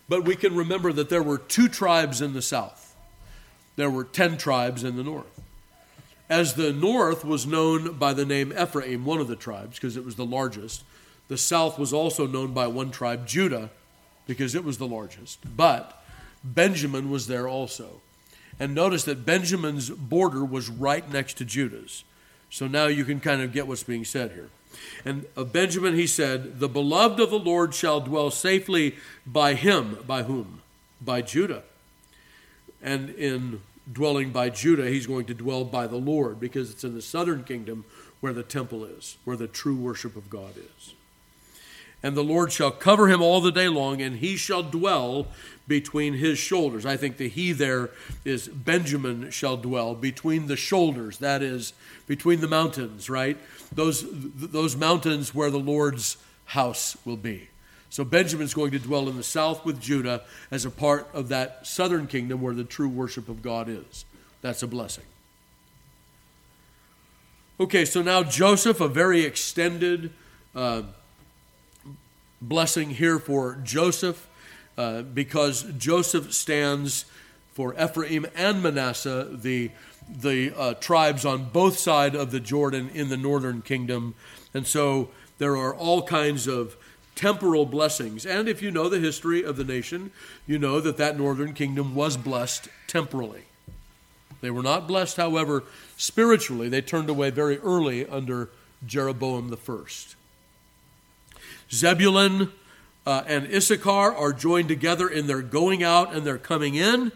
but 0.09 0.25
we 0.25 0.35
can 0.35 0.57
remember 0.57 0.95
that 0.95 1.11
there 1.11 1.23
were 1.23 1.37
two 1.37 1.69
tribes 1.69 2.23
in 2.23 2.33
the 2.33 2.41
south, 2.41 2.97
there 3.77 3.91
were 3.91 4.05
10 4.05 4.39
tribes 4.39 4.83
in 4.83 4.97
the 4.97 5.05
north. 5.05 5.41
As 6.31 6.55
the 6.55 6.73
north 6.73 7.23
was 7.23 7.47
known 7.47 7.99
by 7.99 8.15
the 8.15 8.25
name 8.25 8.55
Ephraim, 8.59 9.05
one 9.05 9.21
of 9.21 9.29
the 9.29 9.37
tribes, 9.37 9.77
because 9.77 9.99
it 9.99 10.07
was 10.07 10.15
the 10.15 10.25
largest, 10.25 10.85
the 11.29 11.37
south 11.37 11.79
was 11.79 11.93
also 11.93 12.27
known 12.27 12.55
by 12.55 12.67
one 12.67 12.91
tribe, 12.91 13.27
Judah, 13.27 13.69
because 14.27 14.55
it 14.55 14.65
was 14.65 14.79
the 14.79 14.87
largest. 14.87 15.41
But 15.55 16.02
Benjamin 16.45 17.11
was 17.11 17.27
there 17.27 17.49
also. 17.49 18.01
And 18.59 18.75
notice 18.75 19.05
that 19.05 19.25
Benjamin's 19.25 19.91
border 19.91 20.45
was 20.45 20.69
right 20.69 21.11
next 21.11 21.35
to 21.39 21.45
Judah's. 21.45 22.05
So 22.51 22.67
now 22.67 22.87
you 22.87 23.05
can 23.05 23.19
kind 23.19 23.41
of 23.41 23.53
get 23.53 23.67
what's 23.67 23.83
being 23.83 24.05
said 24.05 24.33
here. 24.33 24.51
And 25.05 25.27
of 25.37 25.53
Benjamin 25.53 25.95
he 25.95 26.07
said, 26.07 26.61
The 26.61 26.69
beloved 26.69 27.21
of 27.21 27.31
the 27.31 27.39
Lord 27.39 27.75
shall 27.75 28.01
dwell 28.01 28.31
safely 28.31 28.97
by 29.27 29.55
him. 29.55 29.99
By 30.07 30.23
whom? 30.25 30.63
By 31.01 31.23
Judah. 31.23 31.63
And 32.83 33.11
in 33.11 33.61
dwelling 33.91 34.31
by 34.31 34.51
Judah, 34.51 34.89
he's 34.89 35.07
going 35.07 35.27
to 35.27 35.35
dwell 35.35 35.65
by 35.65 35.87
the 35.87 35.97
Lord 35.97 36.41
because 36.41 36.71
it's 36.71 36.85
in 36.85 36.95
the 36.95 37.03
southern 37.03 37.45
kingdom 37.45 37.85
where 38.21 38.33
the 38.33 38.43
temple 38.43 38.85
is, 38.85 39.17
where 39.25 39.37
the 39.37 39.49
true 39.49 39.77
worship 39.77 40.17
of 40.17 40.31
God 40.31 40.55
is. 40.57 40.95
And 42.03 42.17
the 42.17 42.25
Lord 42.25 42.51
shall 42.53 42.73
cover 42.73 43.09
him 43.09 43.23
all 43.23 43.41
the 43.41 43.53
day 43.53 43.69
long, 43.69 44.03
and 44.03 44.17
he 44.17 44.37
shall 44.37 44.63
dwell 44.63 45.29
between 45.69 46.15
his 46.15 46.39
shoulders. 46.39 46.85
I 46.85 46.97
think 46.97 47.17
the 47.17 47.29
he 47.29 47.53
there 47.53 47.91
is 48.25 48.49
Benjamin 48.49 49.31
shall 49.31 49.57
dwell 49.57 49.95
between 49.95 50.49
the 50.49 50.57
shoulders, 50.57 51.19
that 51.19 51.43
is, 51.43 51.73
between 52.07 52.41
the 52.41 52.49
mountains, 52.49 53.09
right? 53.09 53.39
Those, 53.73 54.05
those 54.11 54.77
mountains 54.77 55.35
where 55.35 55.51
the 55.51 55.61
Lord's 55.61 56.17
house 56.47 56.97
will 57.05 57.17
be. 57.17 57.49
So 57.89 58.05
Benjamin's 58.05 58.55
going 58.55 58.73
to 58.73 58.79
dwell 58.79 59.09
in 59.09 59.17
the 59.17 59.23
south 59.23 59.65
with 59.65 59.81
Judah 59.81 60.23
as 60.51 60.65
a 60.65 60.71
part 60.71 61.09
of 61.13 61.29
that 61.29 61.67
southern 61.67 62.07
kingdom 62.07 62.41
where 62.41 62.55
the 62.55 62.65
true 62.65 62.89
worship 62.89 63.29
of 63.29 63.43
God 63.43 63.69
is. 63.69 64.05
That's 64.41 64.63
a 64.63 64.67
blessing. 64.67 65.05
Okay, 67.61 67.85
so 67.85 68.03
now 68.03 68.23
Joseph, 68.23 68.81
a 68.81 68.89
very 68.89 69.25
extended 69.25 70.11
uh, 70.55 70.83
blessing 72.43 72.91
here 72.91 73.19
for 73.19 73.55
Joseph. 73.63 74.29
Uh, 74.77 75.03
because 75.03 75.65
Joseph 75.77 76.33
stands 76.33 77.05
for 77.53 77.75
Ephraim 77.75 78.27
and 78.35 78.63
Manasseh, 78.63 79.29
the, 79.31 79.71
the 80.09 80.53
uh, 80.57 80.75
tribes 80.75 81.27
on 81.27 81.51
both 81.51 81.79
sides 81.79 82.17
of 82.17 82.31
the 82.31 82.41
Jordan 82.41 82.91
in 82.95 83.11
the 83.11 83.17
northern 83.19 83.61
kingdom. 83.61 84.15
And 84.55 84.67
so 84.67 85.11
there 85.37 85.57
are 85.57 85.75
all 85.75 86.03
kinds 86.03 86.47
of 86.47 86.77
temporal 87.15 87.67
blessings. 87.67 88.25
And 88.25 88.49
if 88.49 88.63
you 88.63 88.71
know 88.71 88.89
the 88.89 88.99
history 88.99 89.45
of 89.45 89.57
the 89.57 89.65
nation, 89.65 90.11
you 90.47 90.59
know 90.59 90.81
that 90.81 90.97
that 90.97 91.19
northern 91.19 91.53
kingdom 91.53 91.95
was 91.95 92.17
blessed 92.17 92.69
temporally. 92.87 93.43
They 94.41 94.51
were 94.51 94.63
not 94.63 94.89
blessed, 94.89 95.19
however, 95.19 95.65
spiritually. 95.99 96.69
They 96.71 96.81
turned 96.81 97.11
away 97.11 97.31
very 97.31 97.59
early 97.59 98.07
under 98.07 98.49
Jeroboam 98.87 99.51
the 99.51 99.57
first. 99.57 100.16
Zebulun 101.73 102.53
uh, 103.07 103.23
and 103.27 103.47
Issachar 103.47 104.15
are 104.15 104.33
joined 104.33 104.69
together 104.69 105.09
in 105.09 105.27
their 105.27 105.43
going 105.43 105.83
out 105.83 106.15
and 106.15 106.27
their 106.27 106.39
coming 106.39 106.75
in. 106.75 107.13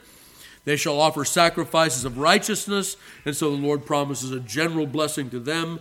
They 0.65 0.77
shall 0.77 1.01
offer 1.01 1.25
sacrifices 1.25 2.05
of 2.05 2.19
righteousness, 2.19 2.97
and 3.25 3.37
so 3.37 3.51
the 3.51 3.63
Lord 3.63 3.87
promises 3.87 4.33
a 4.33 4.41
general 4.41 4.87
blessing 4.87 5.31
to 5.31 5.39
them. 5.39 5.79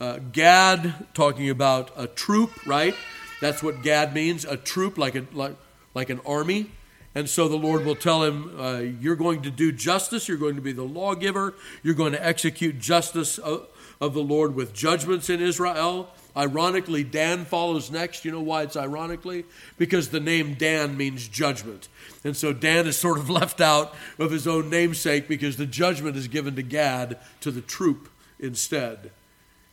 Uh, 0.00 0.18
Gad, 0.32 0.94
talking 1.14 1.50
about 1.50 1.90
a 1.96 2.06
troop, 2.06 2.64
right? 2.64 2.94
That's 3.40 3.62
what 3.62 3.82
Gad 3.82 4.14
means, 4.14 4.44
a 4.44 4.56
troop, 4.56 4.98
like, 4.98 5.16
a, 5.16 5.26
like, 5.32 5.56
like 5.94 6.10
an 6.10 6.20
army. 6.24 6.70
And 7.14 7.28
so 7.28 7.48
the 7.48 7.56
Lord 7.56 7.84
will 7.84 7.96
tell 7.96 8.22
him, 8.22 8.58
uh, 8.58 8.78
You're 8.78 9.16
going 9.16 9.42
to 9.42 9.50
do 9.50 9.72
justice, 9.72 10.28
you're 10.28 10.38
going 10.38 10.54
to 10.54 10.62
be 10.62 10.72
the 10.72 10.84
lawgiver, 10.84 11.54
you're 11.82 11.94
going 11.94 12.12
to 12.12 12.24
execute 12.24 12.78
justice 12.78 13.36
of, 13.38 13.66
of 14.00 14.14
the 14.14 14.22
Lord 14.22 14.54
with 14.54 14.72
judgments 14.72 15.28
in 15.28 15.40
Israel. 15.40 16.08
Ironically, 16.36 17.02
Dan 17.04 17.44
follows 17.44 17.90
next. 17.90 18.24
You 18.24 18.30
know 18.32 18.40
why 18.40 18.62
it's 18.62 18.76
ironically? 18.76 19.44
Because 19.78 20.10
the 20.10 20.20
name 20.20 20.54
Dan 20.54 20.96
means 20.96 21.26
judgment. 21.28 21.88
And 22.24 22.36
so 22.36 22.52
Dan 22.52 22.86
is 22.86 22.96
sort 22.96 23.18
of 23.18 23.28
left 23.40 23.60
out 23.60 23.94
of 24.18 24.30
his 24.30 24.46
own 24.46 24.70
namesake 24.70 25.28
because 25.28 25.56
the 25.56 25.66
judgment 25.66 26.16
is 26.16 26.28
given 26.28 26.56
to 26.56 26.62
Gad, 26.62 27.18
to 27.40 27.50
the 27.50 27.60
troop 27.60 28.08
instead. 28.38 29.10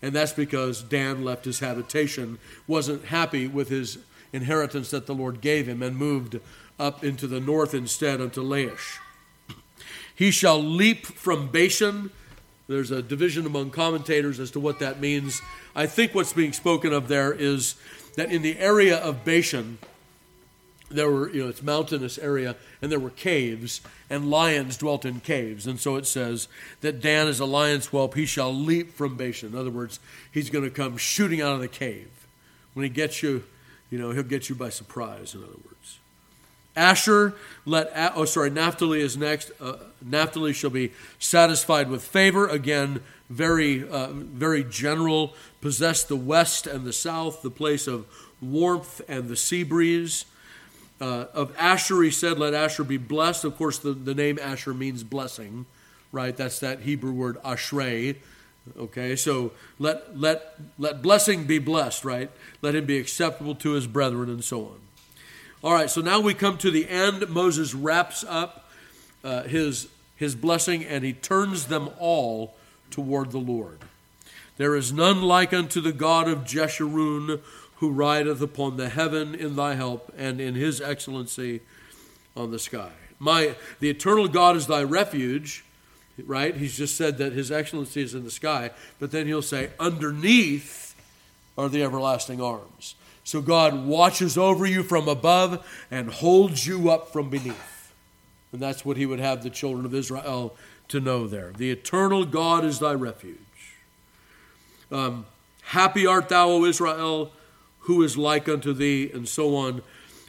And 0.02 0.14
that's 0.14 0.34
because 0.34 0.84
Dan 0.84 1.24
left 1.24 1.46
his 1.46 1.60
habitation, 1.60 2.40
wasn't 2.68 3.06
happy 3.06 3.48
with 3.48 3.70
his 3.70 4.00
inheritance 4.34 4.92
that 4.92 5.08
the 5.08 5.16
Lord 5.16 5.42
gave 5.42 5.68
him, 5.68 5.82
and 5.82 5.96
moved 5.96 6.40
up 6.80 7.04
into 7.04 7.28
the 7.28 7.40
north 7.40 7.74
instead 7.74 8.22
unto 8.22 8.42
Laish. 8.42 9.00
He 10.14 10.32
shall 10.32 10.60
leap 10.60 11.06
from 11.06 11.50
Bashan. 11.50 12.10
There's 12.68 12.92
a 12.92 13.02
division 13.02 13.46
among 13.46 13.72
commentators 13.72 14.40
as 14.40 14.52
to 14.52 14.60
what 14.60 14.80
that 14.80 15.00
means. 15.00 15.42
I 15.76 15.86
think 15.86 16.14
what's 16.14 16.34
being 16.34 16.54
spoken 16.54 16.92
of 16.94 17.08
there 17.08 17.32
is 17.32 17.76
that 18.16 18.32
in 18.32 18.42
the 18.42 18.58
area 18.60 18.98
of 18.98 19.24
Bashan, 19.24 19.78
there 20.90 21.10
were, 21.10 21.30
you 21.30 21.44
know, 21.44 21.50
it's 21.50 21.62
mountainous 21.62 22.18
area, 22.18 22.56
and 22.82 22.92
there 22.92 23.00
were 23.00 23.10
caves, 23.10 23.82
and 24.10 24.30
lions 24.30 24.78
dwelt 24.78 25.06
in 25.06 25.20
caves. 25.20 25.68
And 25.68 25.80
so 25.80 25.96
it 25.98 26.06
says 26.06 26.48
that 26.82 27.02
Dan 27.02 27.28
is 27.28 27.40
a 27.40 27.46
lion's 27.46 27.88
whelp, 27.88 28.16
he 28.16 28.26
shall 28.26 28.54
leap 28.54 28.94
from 28.94 29.18
Bashan. 29.18 29.50
In 29.50 29.58
other 29.58 29.70
words, 29.70 30.00
he's 30.32 30.50
going 30.50 30.64
to 30.64 30.72
come 30.72 30.98
shooting 30.98 31.42
out 31.42 31.54
of 31.54 31.62
the 31.62 31.68
cave. 31.68 32.10
When 32.74 32.84
he 32.84 32.90
gets 32.90 33.22
you, 33.22 33.44
you 33.90 33.98
know, 33.98 34.12
he'll 34.12 34.24
get 34.24 34.50
you 34.50 34.56
by 34.56 34.70
surprise, 34.70 35.34
in 35.34 35.44
other 35.44 35.52
words. 35.52 36.00
Asher, 36.78 37.34
let, 37.66 37.92
oh, 38.16 38.26
sorry, 38.26 38.52
Naphtali 38.52 39.02
is 39.02 39.18
next. 39.18 39.52
Uh, 39.60 39.78
Naphtali 40.02 40.54
shall 40.54 40.70
be 40.70 40.94
satisfied 41.20 41.90
with 41.90 42.04
favor. 42.04 42.48
Again, 42.48 43.02
very, 43.30 43.88
uh, 43.90 44.10
very 44.12 44.64
general, 44.64 45.34
possess 45.60 46.04
the 46.04 46.16
west 46.16 46.68
and 46.68 46.86
the 46.86 46.94
south, 46.94 47.42
the 47.42 47.50
place 47.50 47.88
of 47.88 48.06
warmth 48.42 49.02
and 49.10 49.28
the 49.28 49.36
sea 49.36 49.64
breeze. 49.64 50.26
Uh, 51.02 51.26
of 51.34 51.54
Asher, 51.58 52.02
he 52.04 52.12
said, 52.12 52.40
Let 52.40 52.54
Asher 52.54 52.84
be 52.84 52.98
blessed. 52.98 53.44
Of 53.44 53.58
course, 53.58 53.80
the, 53.80 53.94
the 53.94 54.16
name 54.16 54.40
Asher 54.42 54.74
means 54.74 55.04
blessing, 55.04 55.66
right? 56.12 56.38
That's 56.38 56.60
that 56.60 56.82
Hebrew 56.82 57.12
word 57.12 57.38
ashrei. 57.44 58.18
Okay, 58.78 59.16
so 59.16 59.52
let, 59.80 60.18
let, 60.20 60.56
let 60.78 61.02
blessing 61.02 61.46
be 61.46 61.58
blessed, 61.58 62.04
right? 62.04 62.30
Let 62.62 62.76
him 62.76 62.86
be 62.86 62.98
acceptable 62.98 63.56
to 63.56 63.72
his 63.72 63.88
brethren, 63.88 64.30
and 64.30 64.44
so 64.44 64.66
on. 64.66 64.87
All 65.64 65.74
right, 65.74 65.90
so 65.90 66.02
now 66.02 66.20
we 66.20 66.36
come 66.36 66.58
to 66.60 66.70
the 66.70 66.88
end. 66.88 67.28
Moses 67.30 67.74
wraps 67.74 68.24
up 68.24 68.70
uh, 69.24 69.44
his, 69.44 69.88
his 70.16 70.36
blessing 70.36 70.86
and 70.86 71.04
he 71.04 71.14
turns 71.14 71.66
them 71.66 71.90
all 72.00 72.54
toward 72.92 73.32
the 73.32 73.40
Lord. 73.40 73.80
There 74.58 74.76
is 74.76 74.94
none 74.94 75.22
like 75.22 75.54
unto 75.54 75.82
the 75.82 75.92
God 75.92 76.28
of 76.28 76.40
Jeshurun, 76.40 77.42
who 77.78 77.92
rideth 77.92 78.42
upon 78.42 78.78
the 78.78 78.90
heaven 78.90 79.34
in 79.34 79.56
thy 79.56 79.76
help, 79.76 80.12
and 80.18 80.40
in 80.40 80.56
his 80.56 80.82
excellency 80.82 81.62
on 82.36 82.52
the 82.52 82.60
sky. 82.60 82.92
My 83.20 83.56
the 83.80 83.90
eternal 83.90 84.28
God 84.28 84.56
is 84.56 84.68
thy 84.68 84.84
refuge, 84.84 85.64
right? 86.24 86.56
He's 86.56 86.78
just 86.78 86.96
said 86.96 87.18
that 87.18 87.34
his 87.34 87.52
excellency 87.52 88.02
is 88.02 88.16
in 88.16 88.24
the 88.24 88.32
sky, 88.32 88.72
but 89.00 89.12
then 89.12 89.28
he'll 89.28 89.42
say, 89.42 89.72
underneath 89.80 90.96
are 91.58 91.70
the 91.70 91.84
everlasting 91.84 92.42
arms. 92.42 92.96
So 93.28 93.42
God 93.42 93.86
watches 93.86 94.38
over 94.38 94.66
you 94.66 94.84
from 94.84 95.10
above 95.10 95.68
and 95.92 96.10
holds 96.10 96.66
you 96.66 96.90
up 96.90 97.12
from 97.12 97.30
beneath. 97.30 97.94
And 98.54 98.62
that's 98.62 98.86
what 98.86 98.96
he 98.96 99.06
would 99.06 99.20
have 99.20 99.44
the 99.44 99.50
children 99.50 99.86
of 99.86 99.94
Israel 99.94 100.56
to 100.88 101.02
know 101.02 101.28
there. 101.28 101.52
The 101.52 101.70
eternal 101.70 102.24
God 102.24 102.64
is 102.64 102.80
thy 102.80 102.94
refuge. 102.94 103.36
Um, 104.94 105.26
Happy 105.62 106.08
art 106.08 106.30
thou, 106.30 106.48
O 106.52 106.64
Israel, 106.64 107.34
who 107.80 108.02
is 108.02 108.18
like 108.18 108.48
unto 108.48 108.72
thee, 108.72 109.12
and 109.14 109.28
so 109.28 109.58
on. 109.58 109.82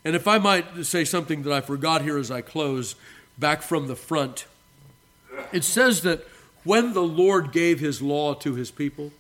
And 0.05 0.17
if 0.17 0.27
I 0.27 0.39
might 0.39 0.85
say 0.85 1.05
something 1.05 1.45
that 1.45 1.53
I 1.53 1.61
forgot 1.61 2.03
here 2.03 2.19
as 2.19 2.33
I 2.33 2.41
close, 2.41 2.97
back 3.39 3.63
from 3.63 3.87
the 3.87 3.95
front, 3.95 4.47
it 5.53 5.63
says 5.63 6.03
that 6.03 6.27
when 6.65 6.95
the 6.95 7.05
Lord 7.05 7.53
gave 7.53 7.79
his 7.79 8.03
law 8.03 8.35
to 8.35 8.57
his 8.57 8.73
people, 8.73 9.13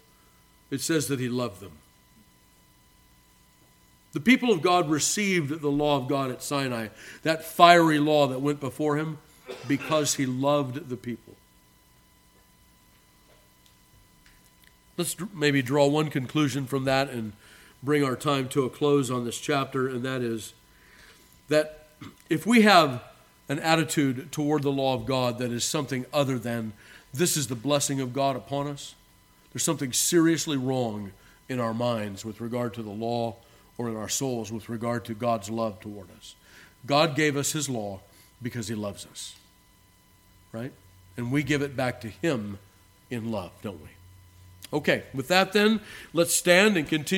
it 0.68 0.80
says 0.80 1.06
that 1.06 1.20
he 1.20 1.28
loved 1.28 1.60
them. 1.60 1.78
The 4.12 4.20
people 4.20 4.50
of 4.50 4.62
God 4.62 4.88
received 4.88 5.60
the 5.60 5.70
law 5.70 5.96
of 5.96 6.08
God 6.08 6.30
at 6.30 6.42
Sinai, 6.42 6.88
that 7.22 7.44
fiery 7.44 7.98
law 7.98 8.26
that 8.28 8.40
went 8.40 8.60
before 8.60 8.96
him, 8.96 9.18
because 9.66 10.14
he 10.14 10.26
loved 10.26 10.88
the 10.88 10.96
people. 10.96 11.34
Let's 14.96 15.16
maybe 15.32 15.62
draw 15.62 15.86
one 15.86 16.10
conclusion 16.10 16.66
from 16.66 16.84
that 16.84 17.10
and 17.10 17.32
bring 17.82 18.02
our 18.02 18.16
time 18.16 18.48
to 18.48 18.64
a 18.64 18.70
close 18.70 19.10
on 19.10 19.24
this 19.24 19.38
chapter, 19.38 19.88
and 19.88 20.02
that 20.02 20.22
is 20.22 20.54
that 21.48 21.86
if 22.28 22.46
we 22.46 22.62
have 22.62 23.02
an 23.48 23.58
attitude 23.60 24.32
toward 24.32 24.62
the 24.62 24.72
law 24.72 24.94
of 24.94 25.06
God 25.06 25.38
that 25.38 25.52
is 25.52 25.64
something 25.64 26.04
other 26.12 26.38
than 26.38 26.72
this 27.14 27.36
is 27.36 27.46
the 27.46 27.54
blessing 27.54 28.00
of 28.00 28.12
God 28.12 28.36
upon 28.36 28.66
us, 28.66 28.94
there's 29.52 29.62
something 29.62 29.92
seriously 29.92 30.56
wrong 30.56 31.12
in 31.48 31.60
our 31.60 31.72
minds 31.72 32.24
with 32.24 32.40
regard 32.40 32.74
to 32.74 32.82
the 32.82 32.90
law 32.90 33.36
or 33.78 33.88
in 33.88 33.96
our 33.96 34.08
souls 34.08 34.52
with 34.52 34.68
regard 34.68 35.04
to 35.06 35.14
God's 35.14 35.48
love 35.48 35.80
toward 35.80 36.08
us. 36.18 36.34
God 36.84 37.16
gave 37.16 37.36
us 37.36 37.52
His 37.52 37.68
law 37.68 38.00
because 38.42 38.68
He 38.68 38.74
loves 38.74 39.06
us, 39.06 39.36
right? 40.52 40.72
And 41.16 41.32
we 41.32 41.42
give 41.42 41.62
it 41.62 41.76
back 41.76 42.00
to 42.02 42.08
Him 42.08 42.58
in 43.10 43.30
love, 43.30 43.52
don't 43.62 43.80
we? 43.80 43.88
Okay, 44.72 45.04
with 45.14 45.28
that 45.28 45.52
then, 45.52 45.80
let's 46.12 46.34
stand 46.34 46.76
and 46.76 46.86
continue. 46.86 47.16